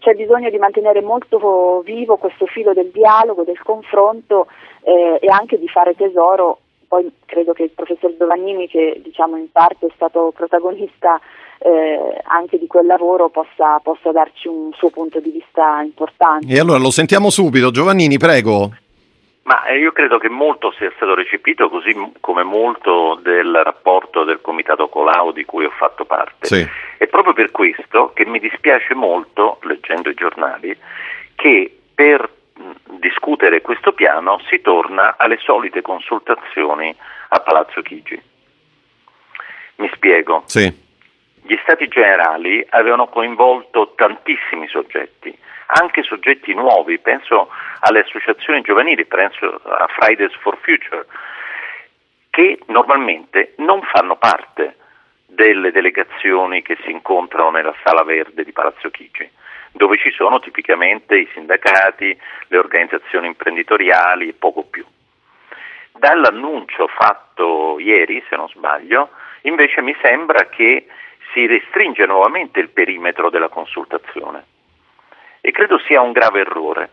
[0.02, 4.48] c'è bisogno di mantenere molto vivo questo filo del dialogo, del confronto
[4.82, 6.60] eh, e anche di fare tesoro.
[6.88, 11.22] Poi credo che il professor Giovannini, che diciamo in parte è stato protagonista
[11.60, 16.52] eh, anche di quel lavoro, possa, possa darci un suo punto di vista importante.
[16.52, 17.70] E allora lo sentiamo subito.
[17.70, 18.72] Giovannini, prego.
[19.44, 24.40] Ma eh, io credo che molto sia stato recepito, così come molto del rapporto del
[24.40, 26.46] Comitato Colau di cui ho fatto parte.
[26.46, 26.68] Sì.
[26.98, 30.78] È proprio per questo che mi dispiace molto, leggendo i giornali,
[31.36, 32.30] che per
[33.00, 36.96] discutere questo piano si torna alle solite consultazioni
[37.30, 38.22] a Palazzo Chigi.
[39.78, 40.44] Mi spiego.
[40.46, 40.90] Sì.
[41.44, 45.36] Gli Stati Generali avevano coinvolto tantissimi soggetti,
[45.74, 47.50] anche soggetti nuovi, penso
[47.80, 51.06] alle associazioni giovanili, penso a Fridays for Future,
[52.30, 54.76] che normalmente non fanno parte
[55.26, 59.30] delle delegazioni che si incontrano nella sala verde di Palazzo Chigi,
[59.72, 64.86] dove ci sono tipicamente i sindacati, le organizzazioni imprenditoriali e poco più.
[65.94, 69.10] Dall'annuncio fatto ieri, se non sbaglio,
[69.44, 70.88] invece mi sembra che
[71.32, 74.46] si restringe nuovamente il perimetro della consultazione
[75.42, 76.92] e credo sia un grave errore.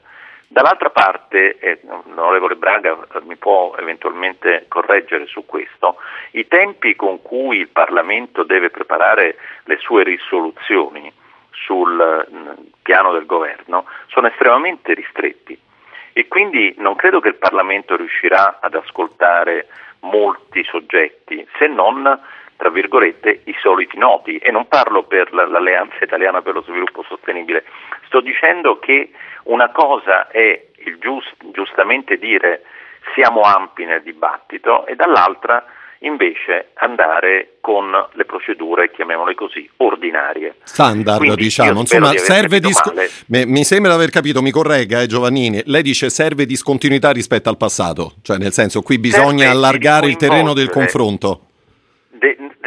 [0.50, 5.96] Dall'altra parte, eh, l'onorevole Braga mi può eventualmente correggere su questo,
[6.32, 11.12] i tempi con cui il Parlamento deve preparare le sue risoluzioni
[11.50, 15.58] sul mh, piano del governo sono estremamente ristretti
[16.12, 19.68] e quindi non credo che il Parlamento riuscirà ad ascoltare
[20.00, 22.18] molti soggetti se non
[22.58, 27.64] tra virgolette, i soliti noti e non parlo per l'Alleanza Italiana per lo Sviluppo Sostenibile,
[28.06, 29.10] sto dicendo che
[29.44, 32.62] una cosa è il giust, giustamente dire
[33.14, 35.64] siamo ampi nel dibattito e dall'altra
[36.00, 40.56] invece andare con le procedure, chiamiamole così, ordinarie.
[40.64, 41.80] Standard, Quindi diciamo.
[41.80, 42.80] Insomma, di serve dis-
[43.28, 45.62] mi, mi, sembra di aver capito, mi corregga, eh, Giovannini.
[45.66, 50.16] Lei dice serve discontinuità rispetto al passato, cioè nel senso qui bisogna serve allargare il
[50.16, 51.42] terreno del confronto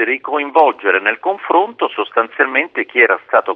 [0.03, 3.55] ricoinvolgere nel confronto sostanzialmente chi era stato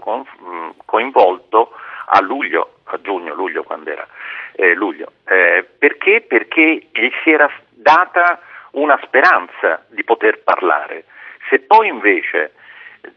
[0.85, 1.71] coinvolto
[2.07, 4.07] a luglio, a giugno, luglio quando era,
[4.55, 5.11] eh, luglio.
[5.27, 6.21] Eh, perché?
[6.21, 8.39] Perché gli si era data
[8.71, 11.05] una speranza di poter parlare.
[11.49, 12.53] Se poi invece,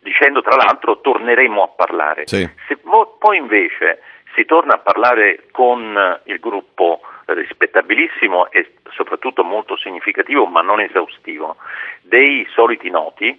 [0.01, 2.49] dicendo tra l'altro torneremo a parlare, sì.
[2.67, 4.03] se poi invece
[4.39, 11.57] si torna a parlare con il gruppo rispettabilissimo e soprattutto molto significativo ma non esaustivo
[12.03, 13.37] dei soliti noti,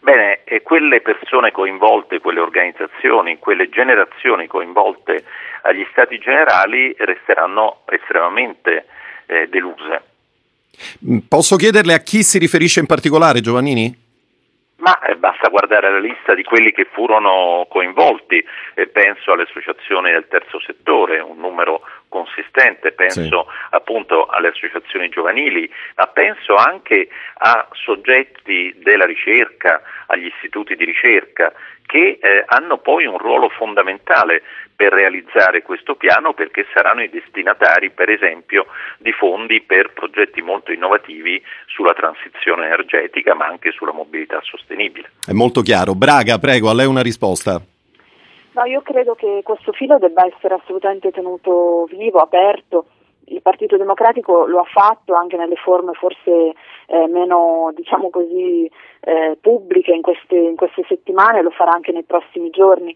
[0.00, 5.24] bene, quelle persone coinvolte, quelle organizzazioni, quelle generazioni coinvolte
[5.62, 8.86] agli stati generali resteranno estremamente
[9.24, 10.02] eh, deluse.
[11.26, 14.03] Posso chiederle a chi si riferisce in particolare, Giovannini?
[14.84, 18.44] Ma eh, basta guardare la lista di quelli che furono coinvolti,
[18.92, 21.80] penso alle associazioni del terzo settore, un numero
[22.10, 23.56] consistente, penso sì.
[23.70, 27.08] appunto alle associazioni giovanili, ma penso anche
[27.38, 31.50] a soggetti della ricerca, agli istituti di ricerca
[31.86, 34.42] che eh, hanno poi un ruolo fondamentale
[34.76, 38.66] per realizzare questo piano perché saranno i destinatari per esempio
[38.98, 45.10] di fondi per progetti molto innovativi sulla transizione energetica ma anche sulla mobilità sostenibile.
[45.26, 45.94] È molto chiaro.
[45.94, 47.60] Braga, prego, a lei una risposta.
[48.54, 52.86] No, io credo che questo filo debba essere assolutamente tenuto vivo, aperto.
[53.26, 56.52] Il Partito Democratico lo ha fatto anche nelle forme forse
[56.86, 58.70] eh, meno, diciamo così,
[59.00, 62.94] eh, pubbliche in queste, in queste settimane, lo farà anche nei prossimi giorni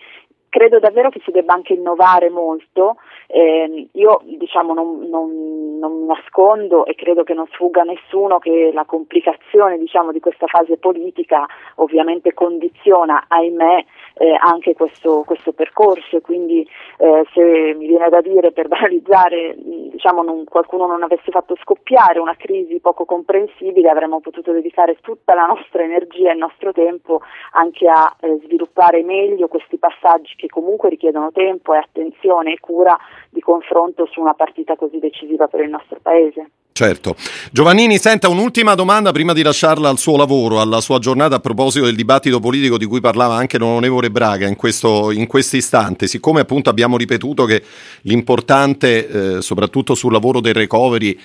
[0.48, 2.96] credo davvero che si debba anche innovare molto.
[3.26, 8.38] Eh, io diciamo, non, non, non, mi nascondo e credo che non sfugga a nessuno
[8.38, 11.46] che la complicazione diciamo, di questa fase politica
[11.76, 13.84] ovviamente condiziona, ahimè,
[14.14, 16.66] eh, anche questo, questo, percorso e quindi
[16.98, 22.18] eh, se mi viene da dire per banalizzare diciamo, non, qualcuno non avesse fatto scoppiare
[22.18, 27.20] una crisi poco comprensibile avremmo potuto dedicare tutta la nostra energia e il nostro tempo
[27.52, 32.96] anche a eh, sviluppare meglio questi passaggi comunque richiedono tempo e attenzione e cura
[33.30, 36.50] di confronto su una partita così decisiva per il nostro Paese.
[36.78, 37.16] Certo.
[37.50, 41.86] Giovannini, senta un'ultima domanda prima di lasciarla al suo lavoro, alla sua giornata a proposito
[41.86, 45.26] del dibattito politico di cui parlava anche l'onorevole Braga in questo in
[45.56, 46.06] istante.
[46.06, 47.64] Siccome appunto abbiamo ripetuto che
[48.02, 49.08] l'importante,
[49.38, 51.18] eh, soprattutto sul lavoro del recovery,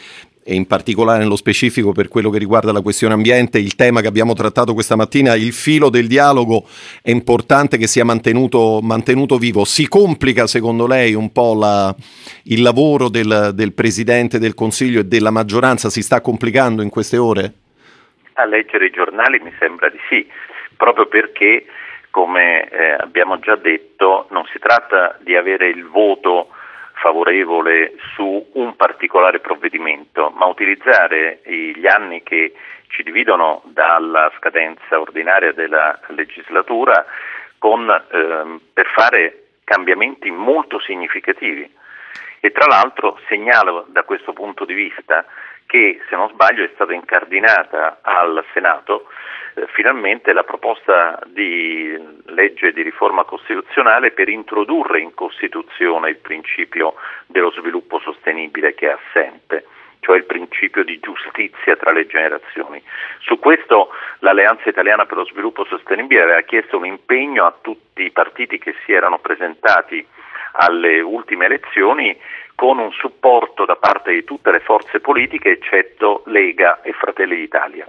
[0.45, 4.07] e in particolare nello specifico per quello che riguarda la questione ambiente, il tema che
[4.07, 6.65] abbiamo trattato questa mattina, il filo del dialogo
[7.02, 9.64] è importante che sia mantenuto, mantenuto vivo.
[9.64, 11.95] Si complica secondo lei un po' la,
[12.45, 15.90] il lavoro del, del Presidente del Consiglio e della maggioranza?
[15.90, 17.53] Si sta complicando in queste ore?
[18.34, 20.28] A leggere i giornali mi sembra di sì,
[20.76, 21.65] proprio perché,
[22.10, 26.49] come eh, abbiamo già detto, non si tratta di avere il voto
[27.03, 32.53] favorevole su un particolare provvedimento, ma utilizzare gli anni che
[32.88, 37.05] ci dividono dalla scadenza ordinaria della legislatura
[37.57, 41.69] con, ehm, per fare cambiamenti molto significativi.
[42.39, 45.25] E tra l'altro segnalo da questo punto di vista
[45.65, 49.07] che, se non sbaglio, è stata incardinata al Senato
[49.73, 56.95] finalmente la proposta di legge di riforma costituzionale per introdurre in Costituzione il principio
[57.27, 59.65] dello sviluppo sostenibile che è assente
[60.03, 62.84] cioè il principio di giustizia tra le generazioni.
[63.19, 63.89] Su questo
[64.19, 68.75] l'Alleanza Italiana per lo Sviluppo Sostenibile aveva chiesto un impegno a tutti i partiti che
[68.84, 70.05] si erano presentati
[70.55, 72.19] alle ultime elezioni
[72.53, 77.85] con un supporto da parte di tutte le forze politiche eccetto Lega e Fratelli d'Italia.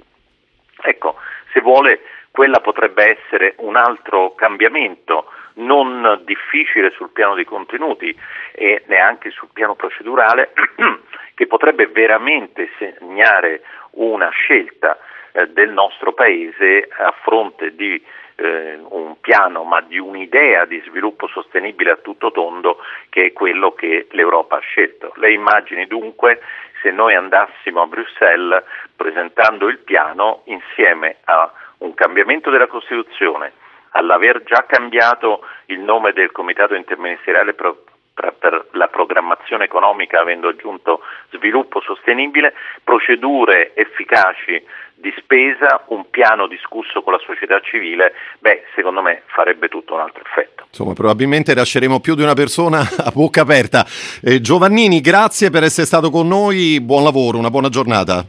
[0.82, 1.16] Ecco,
[1.54, 2.00] se vuole
[2.32, 8.14] quella potrebbe essere un altro cambiamento non difficile sul piano dei contenuti
[8.52, 10.52] e neanche sul piano procedurale
[11.34, 13.62] che potrebbe veramente segnare
[13.92, 14.98] una scelta
[15.30, 18.04] eh, del nostro Paese a fronte di
[18.36, 22.78] eh, un piano ma di un'idea di sviluppo sostenibile a tutto tondo
[23.08, 25.12] che è quello che l'Europa ha scelto.
[25.16, 26.40] Le immagini dunque
[26.82, 28.62] se noi andassimo a Bruxelles
[28.94, 33.52] presentando il piano insieme a un cambiamento della Costituzione,
[33.90, 37.74] all'aver già cambiato il nome del Comitato interministeriale per,
[38.14, 41.00] per la programmazione economica avendo aggiunto
[41.30, 44.62] sviluppo sostenibile, procedure efficaci
[45.04, 50.00] di spesa, un piano discusso con la società civile, beh, secondo me farebbe tutto un
[50.00, 50.64] altro effetto.
[50.66, 53.86] Insomma, probabilmente lasceremo più di una persona a bocca aperta.
[54.22, 58.24] Eh, Giovannini, grazie per essere stato con noi, buon lavoro, una buona giornata.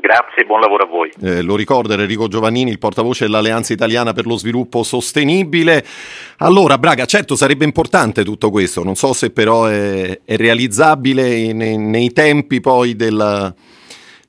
[0.00, 1.10] Grazie e buon lavoro a voi.
[1.22, 5.84] Eh, lo ricordo, Enrico Giovannini, il portavoce dell'Alleanza Italiana per lo Sviluppo Sostenibile.
[6.38, 11.78] Allora, Braga, certo sarebbe importante tutto questo, non so se però è, è realizzabile nei,
[11.78, 13.52] nei tempi poi della,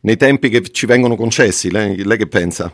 [0.01, 1.71] nei tempi che ci vengono concessi.
[1.71, 2.71] Lei, lei che pensa?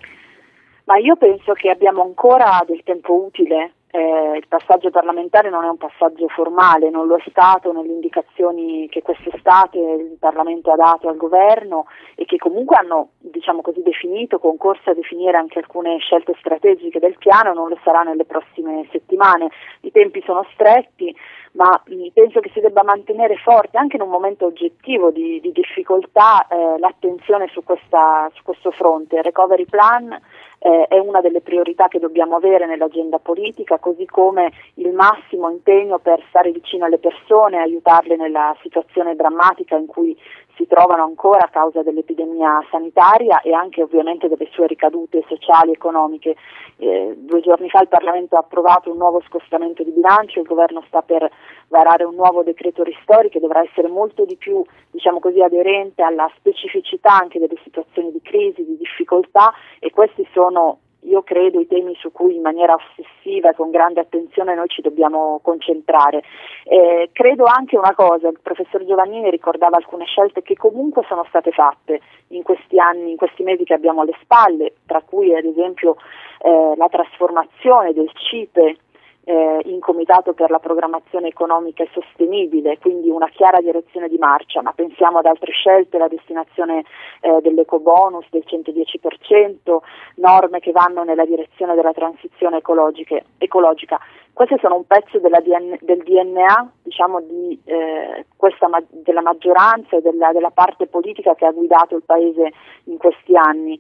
[0.86, 3.74] Ma io penso che abbiamo ancora del tempo utile.
[3.96, 8.90] Eh, il passaggio parlamentare non è un passaggio formale, non lo è stato nelle indicazioni
[8.90, 11.86] che quest'estate il Parlamento ha dato al governo
[12.16, 17.18] e che comunque hanno diciamo così, definito, concorso a definire anche alcune scelte strategiche del
[17.18, 19.48] piano, non lo sarà nelle prossime settimane.
[19.80, 21.16] I tempi sono stretti,
[21.54, 25.54] ma mh, penso che si debba mantenere forte anche in un momento oggettivo di, di
[25.54, 29.16] difficoltà eh, l'attenzione su, questa, su, questo fronte.
[29.16, 30.20] Il recovery plan
[30.66, 36.00] eh, è una delle priorità che dobbiamo avere nell'agenda politica, così come il massimo impegno
[36.00, 40.18] per stare vicino alle persone, aiutarle nella situazione drammatica in cui
[40.56, 45.74] si trovano ancora a causa dell'epidemia sanitaria e anche ovviamente delle sue ricadute sociali e
[45.74, 46.36] economiche.
[46.78, 50.84] Eh, due giorni fa il Parlamento ha approvato un nuovo scostamento di bilancio, il governo
[50.88, 51.30] sta per
[51.68, 56.30] varare un nuovo decreto ristori che dovrà essere molto di più diciamo così, aderente alla
[56.38, 61.96] specificità anche delle situazioni di crisi, di difficoltà e questi sono io credo i temi
[61.96, 66.24] su cui in maniera ossessiva e con grande attenzione noi ci dobbiamo concentrare.
[66.64, 71.52] Eh, credo anche una cosa, il professor Giovannini ricordava alcune scelte che comunque sono state
[71.52, 75.96] fatte in questi anni, in questi mesi che abbiamo alle spalle, tra cui ad esempio
[76.42, 78.78] eh, la trasformazione del CIPE
[79.26, 84.62] eh, in Comitato per la programmazione economica e sostenibile, quindi una chiara direzione di marcia,
[84.62, 86.84] ma pensiamo ad altre scelte, la destinazione
[87.22, 89.78] eh, dell'ecobonus del 110%,
[90.16, 94.00] norme che vanno nella direzione della transizione ecologica.
[94.32, 100.32] Queste sono un pezzo DN, del DNA diciamo, di, eh, questa, della maggioranza e della,
[100.34, 102.52] della, parte politica che ha guidato il Paese
[102.86, 103.80] in questi anni.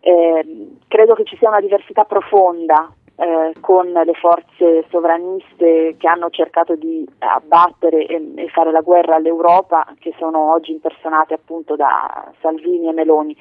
[0.00, 6.28] Eh, credo che ci sia una diversità profonda eh, con le forze sovraniste che hanno
[6.30, 12.30] cercato di abbattere e, e, fare la guerra all'Europa, che sono oggi impersonate appunto da
[12.40, 13.36] Salvini e Meloni.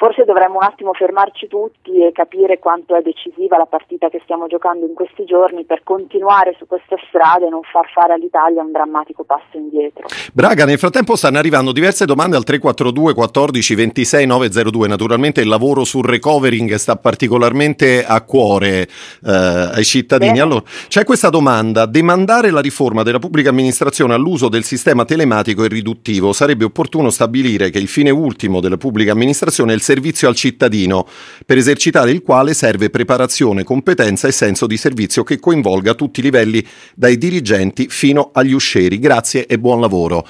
[0.00, 4.46] Forse dovremmo un attimo fermarci tutti e capire quanto è decisiva la partita che stiamo
[4.46, 8.72] giocando in questi giorni per continuare su questa strada e non far fare all'Italia un
[8.72, 10.06] drammatico passo indietro.
[10.32, 14.88] Braga, nel frattempo stanno arrivando diverse domande al 342 14 26 902.
[14.88, 18.88] Naturalmente il lavoro sul recovering sta particolarmente a cuore
[19.22, 20.30] eh, ai cittadini.
[20.30, 20.42] Bene.
[20.42, 25.68] Allora, c'è questa domanda: demandare la riforma della pubblica amministrazione all'uso del sistema telematico e
[25.68, 30.36] riduttivo sarebbe opportuno stabilire che il fine ultimo della pubblica amministrazione è il servizio al
[30.36, 31.04] cittadino,
[31.44, 36.22] per esercitare il quale serve preparazione, competenza e senso di servizio che coinvolga tutti i
[36.22, 36.62] livelli,
[36.94, 39.00] dai dirigenti fino agli uscieri.
[39.00, 40.22] Grazie e buon lavoro.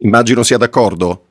[0.00, 1.22] Immagino sia d'accordo?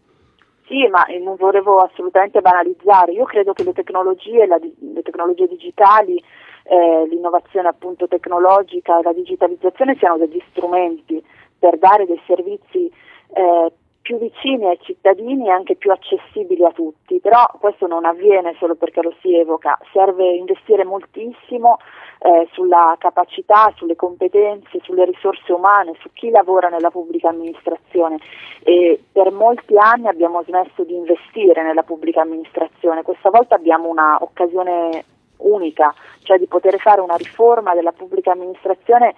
[0.66, 3.12] Sì, ma non volevo assolutamente banalizzare.
[3.12, 6.18] Io credo che le tecnologie, la, le tecnologie digitali,
[6.64, 11.24] eh, l'innovazione appunto tecnologica e la digitalizzazione siano degli strumenti
[11.60, 12.90] per dare dei servizi
[13.36, 13.72] eh,
[14.06, 18.76] più vicini ai cittadini e anche più accessibili a tutti, però questo non avviene solo
[18.76, 21.80] perché lo si evoca, serve investire moltissimo
[22.19, 28.19] eh, sulla capacità, sulle competenze, sulle risorse umane, su chi lavora nella pubblica amministrazione.
[28.61, 35.03] E per molti anni abbiamo smesso di investire nella pubblica amministrazione, questa volta abbiamo un'occasione
[35.38, 35.91] unica,
[36.22, 39.15] cioè di poter fare una riforma della pubblica amministrazione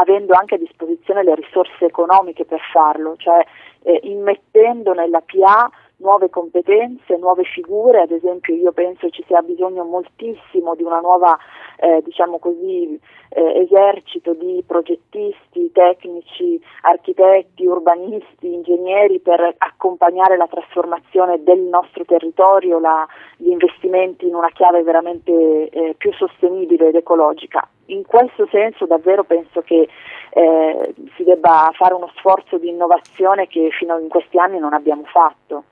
[0.00, 3.44] avendo anche a disposizione le risorse economiche per farlo, cioè
[3.82, 5.70] eh, immettendo nella PA
[6.00, 11.38] nuove competenze, nuove figure, ad esempio io penso ci sia bisogno moltissimo di una nuova
[11.76, 12.98] eh, diciamo così,
[13.30, 22.78] eh, esercito di progettisti, tecnici, architetti, urbanisti, ingegneri per accompagnare la trasformazione del nostro territorio,
[22.78, 23.06] la,
[23.36, 27.66] gli investimenti in una chiave veramente eh, più sostenibile ed ecologica.
[27.90, 29.88] In questo senso davvero penso che
[30.30, 35.02] eh, si debba fare uno sforzo di innovazione che fino in questi anni non abbiamo
[35.04, 35.64] fatto.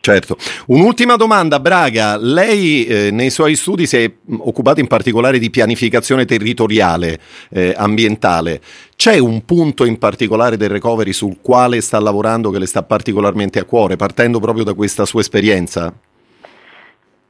[0.00, 0.36] Certo.
[0.66, 2.16] Un'ultima domanda, Braga.
[2.16, 7.18] Lei eh, nei suoi studi si è occupato in particolare di pianificazione territoriale
[7.50, 8.60] eh, ambientale.
[8.94, 13.58] C'è un punto in particolare del recovery sul quale sta lavorando che le sta particolarmente
[13.58, 15.92] a cuore, partendo proprio da questa sua esperienza?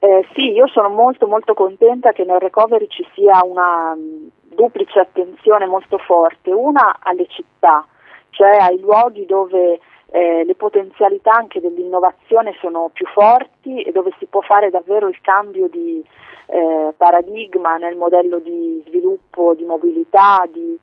[0.00, 5.00] Eh, sì, io sono molto molto contenta che nel recovery ci sia una mm, duplice
[5.00, 7.84] attenzione molto forte, una alle città,
[8.30, 9.80] cioè ai luoghi dove
[10.10, 15.20] eh, le potenzialità anche dell'innovazione sono più forti e dove si può fare davvero il
[15.20, 16.02] cambio di
[16.46, 20.44] eh, paradigma nel modello di sviluppo, di mobilità.
[20.50, 20.78] Di...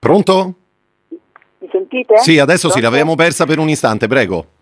[0.00, 0.54] Pronto?
[1.58, 2.18] Mi sentite?
[2.18, 4.56] Sì, adesso sì, l'avevamo persa per un istante, prego.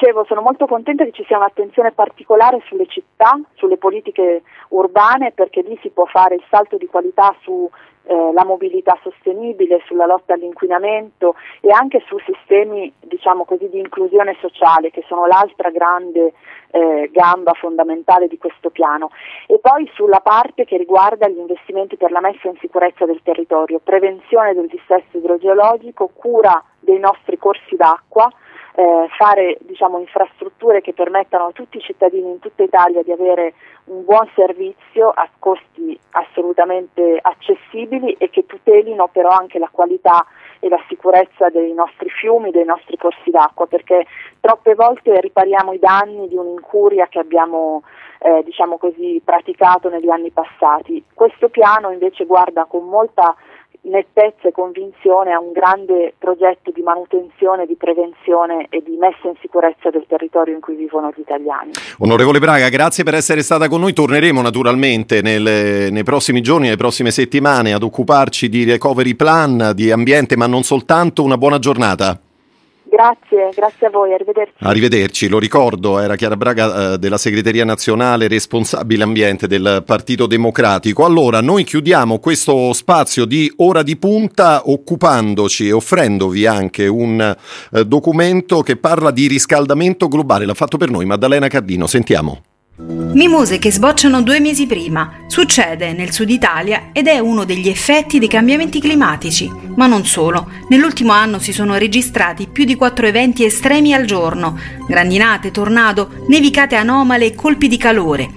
[0.00, 5.60] Dicevo, sono molto contenta che ci sia un'attenzione particolare sulle città, sulle politiche urbane, perché
[5.62, 7.68] lì si può fare il salto di qualità su
[8.04, 14.90] eh, mobilità sostenibile, sulla lotta all'inquinamento e anche su sistemi diciamo così, di inclusione sociale
[14.90, 16.32] che sono l'altra grande
[16.70, 19.10] eh, gamba fondamentale di questo piano.
[19.48, 23.80] E poi sulla parte che riguarda gli investimenti per la messa in sicurezza del territorio,
[23.82, 28.30] prevenzione del dissesto idrogeologico, cura dei nostri corsi d'acqua,
[28.78, 33.54] eh, fare diciamo, infrastrutture che permettano a tutti i cittadini in tutta Italia di avere
[33.86, 40.24] un buon servizio a costi assolutamente accessibili e che tutelino però anche la qualità
[40.60, 44.06] e la sicurezza dei nostri fiumi, dei nostri corsi d'acqua, perché
[44.38, 47.82] troppe volte ripariamo i danni di un'incuria che abbiamo
[48.20, 51.02] eh, diciamo così, praticato negli anni passati.
[51.12, 53.34] Questo piano invece guarda con molta
[53.82, 59.34] nettezza e convinzione a un grande progetto di manutenzione, di prevenzione e di messa in
[59.40, 61.70] sicurezza del territorio in cui vivono gli italiani.
[61.98, 63.92] Onorevole Braga, grazie per essere stata con noi.
[63.92, 69.90] Torneremo naturalmente nelle, nei prossimi giorni, nelle prossime settimane ad occuparci di recovery plan, di
[69.90, 71.22] ambiente, ma non soltanto.
[71.22, 72.20] Una buona giornata.
[72.90, 74.54] Grazie, grazie a voi, arrivederci.
[74.60, 81.04] Arrivederci, lo ricordo, era Chiara Braga eh, della segreteria nazionale responsabile ambiente del Partito Democratico.
[81.04, 87.20] Allora, noi chiudiamo questo spazio di ora di punta occupandoci e offrendovi anche un
[87.72, 90.46] eh, documento che parla di riscaldamento globale.
[90.46, 92.40] L'ha fatto per noi Maddalena Cardino, sentiamo.
[92.80, 95.24] Mimose che sbocciano due mesi prima.
[95.26, 99.50] Succede nel sud Italia ed è uno degli effetti dei cambiamenti climatici.
[99.74, 100.48] Ma non solo.
[100.68, 104.56] Nell'ultimo anno si sono registrati più di quattro eventi estremi al giorno.
[104.86, 108.30] Grandinate, tornado, nevicate anomale e colpi di calore.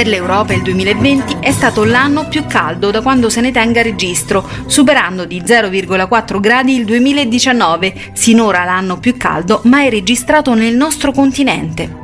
[0.00, 4.48] Per l'Europa il 2020 è stato l'anno più caldo da quando se ne tenga registro,
[4.64, 11.98] superando di 0,4 gradi il 2019, sinora l'anno più caldo mai registrato nel nostro continente.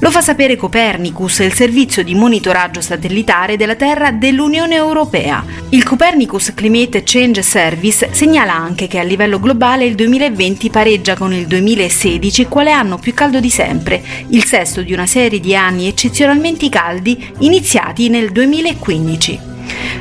[0.00, 5.44] Lo fa sapere Copernicus, il servizio di monitoraggio satellitare della Terra dell'Unione Europea.
[5.70, 11.32] Il Copernicus Climate Change Service segnala anche che a livello globale il 2020 pareggia con
[11.32, 15.86] il 2016 quale anno più caldo di sempre, il sesto di una serie di anni
[15.86, 19.50] eccezionalmente caldi iniziati nel 2015.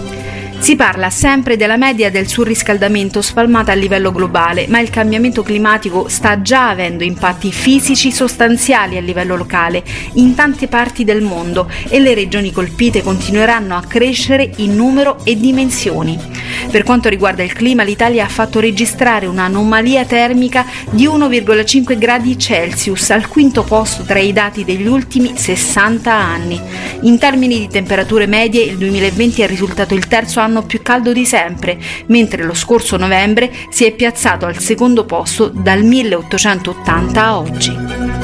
[0.60, 6.10] Si parla sempre della media del surriscaldamento spalmata a livello globale, ma il cambiamento climatico
[6.10, 9.84] sta già avendo impatti fisici sostanziali a livello locale
[10.16, 15.40] in tante parti del mondo e le regioni colpite continueranno a crescere in numero e
[15.40, 16.20] dimensioni.
[16.70, 23.10] Per quanto riguarda il clima, l'Italia ha fatto registrare un'anomalia termica di 1,5 gradi Celsius,
[23.12, 26.62] al quinto posto tra i dati degli ultimi 60 anni.
[27.02, 31.14] In termini di temperature medie, il 2020 è risultato il terzo anno anno più caldo
[31.14, 37.38] di sempre, mentre lo scorso novembre si è piazzato al secondo posto dal 1880 a
[37.38, 38.19] oggi.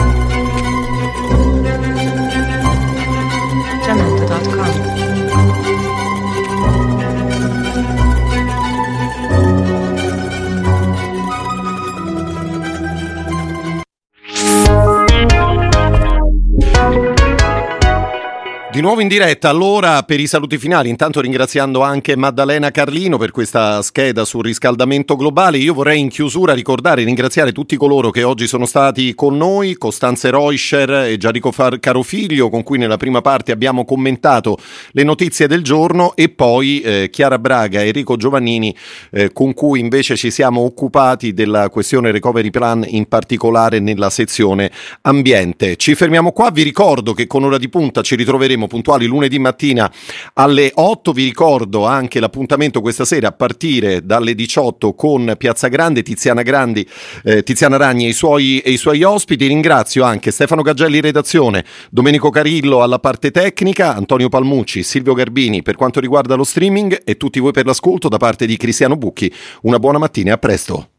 [18.75, 23.31] Di nuovo in diretta, allora per i saluti finali, intanto ringraziando anche Maddalena Carlino per
[23.31, 28.23] questa scheda sul riscaldamento globale, io vorrei in chiusura ricordare e ringraziare tutti coloro che
[28.23, 33.53] oggi sono stati con noi, Costanze Reuscher e Gianrico Carofiglio, con cui nella prima parte
[33.53, 34.57] abbiamo commentato
[34.91, 36.13] le notizie del giorno.
[36.13, 38.75] E poi eh, Chiara Braga e Enrico Giovannini,
[39.11, 44.69] eh, con cui invece ci siamo occupati della questione recovery plan, in particolare nella sezione
[45.03, 45.77] ambiente.
[45.77, 49.39] Ci fermiamo qua, vi ricordo che con ora di punta ci ritroveremo saremo puntuali lunedì
[49.39, 49.91] mattina
[50.33, 51.13] alle 8.
[51.13, 56.87] Vi ricordo anche l'appuntamento questa sera a partire dalle 18 con Piazza Grande, Tiziana Grandi,
[57.23, 59.47] eh, Tiziana Ragni e i, suoi, e i suoi ospiti.
[59.47, 65.75] Ringrazio anche Stefano Gaggelli redazione, Domenico Carillo alla parte tecnica, Antonio Palmucci, Silvio Garbini per
[65.75, 69.31] quanto riguarda lo streaming e tutti voi per l'ascolto da parte di Cristiano Bucchi.
[69.61, 70.89] Una buona mattina e a presto.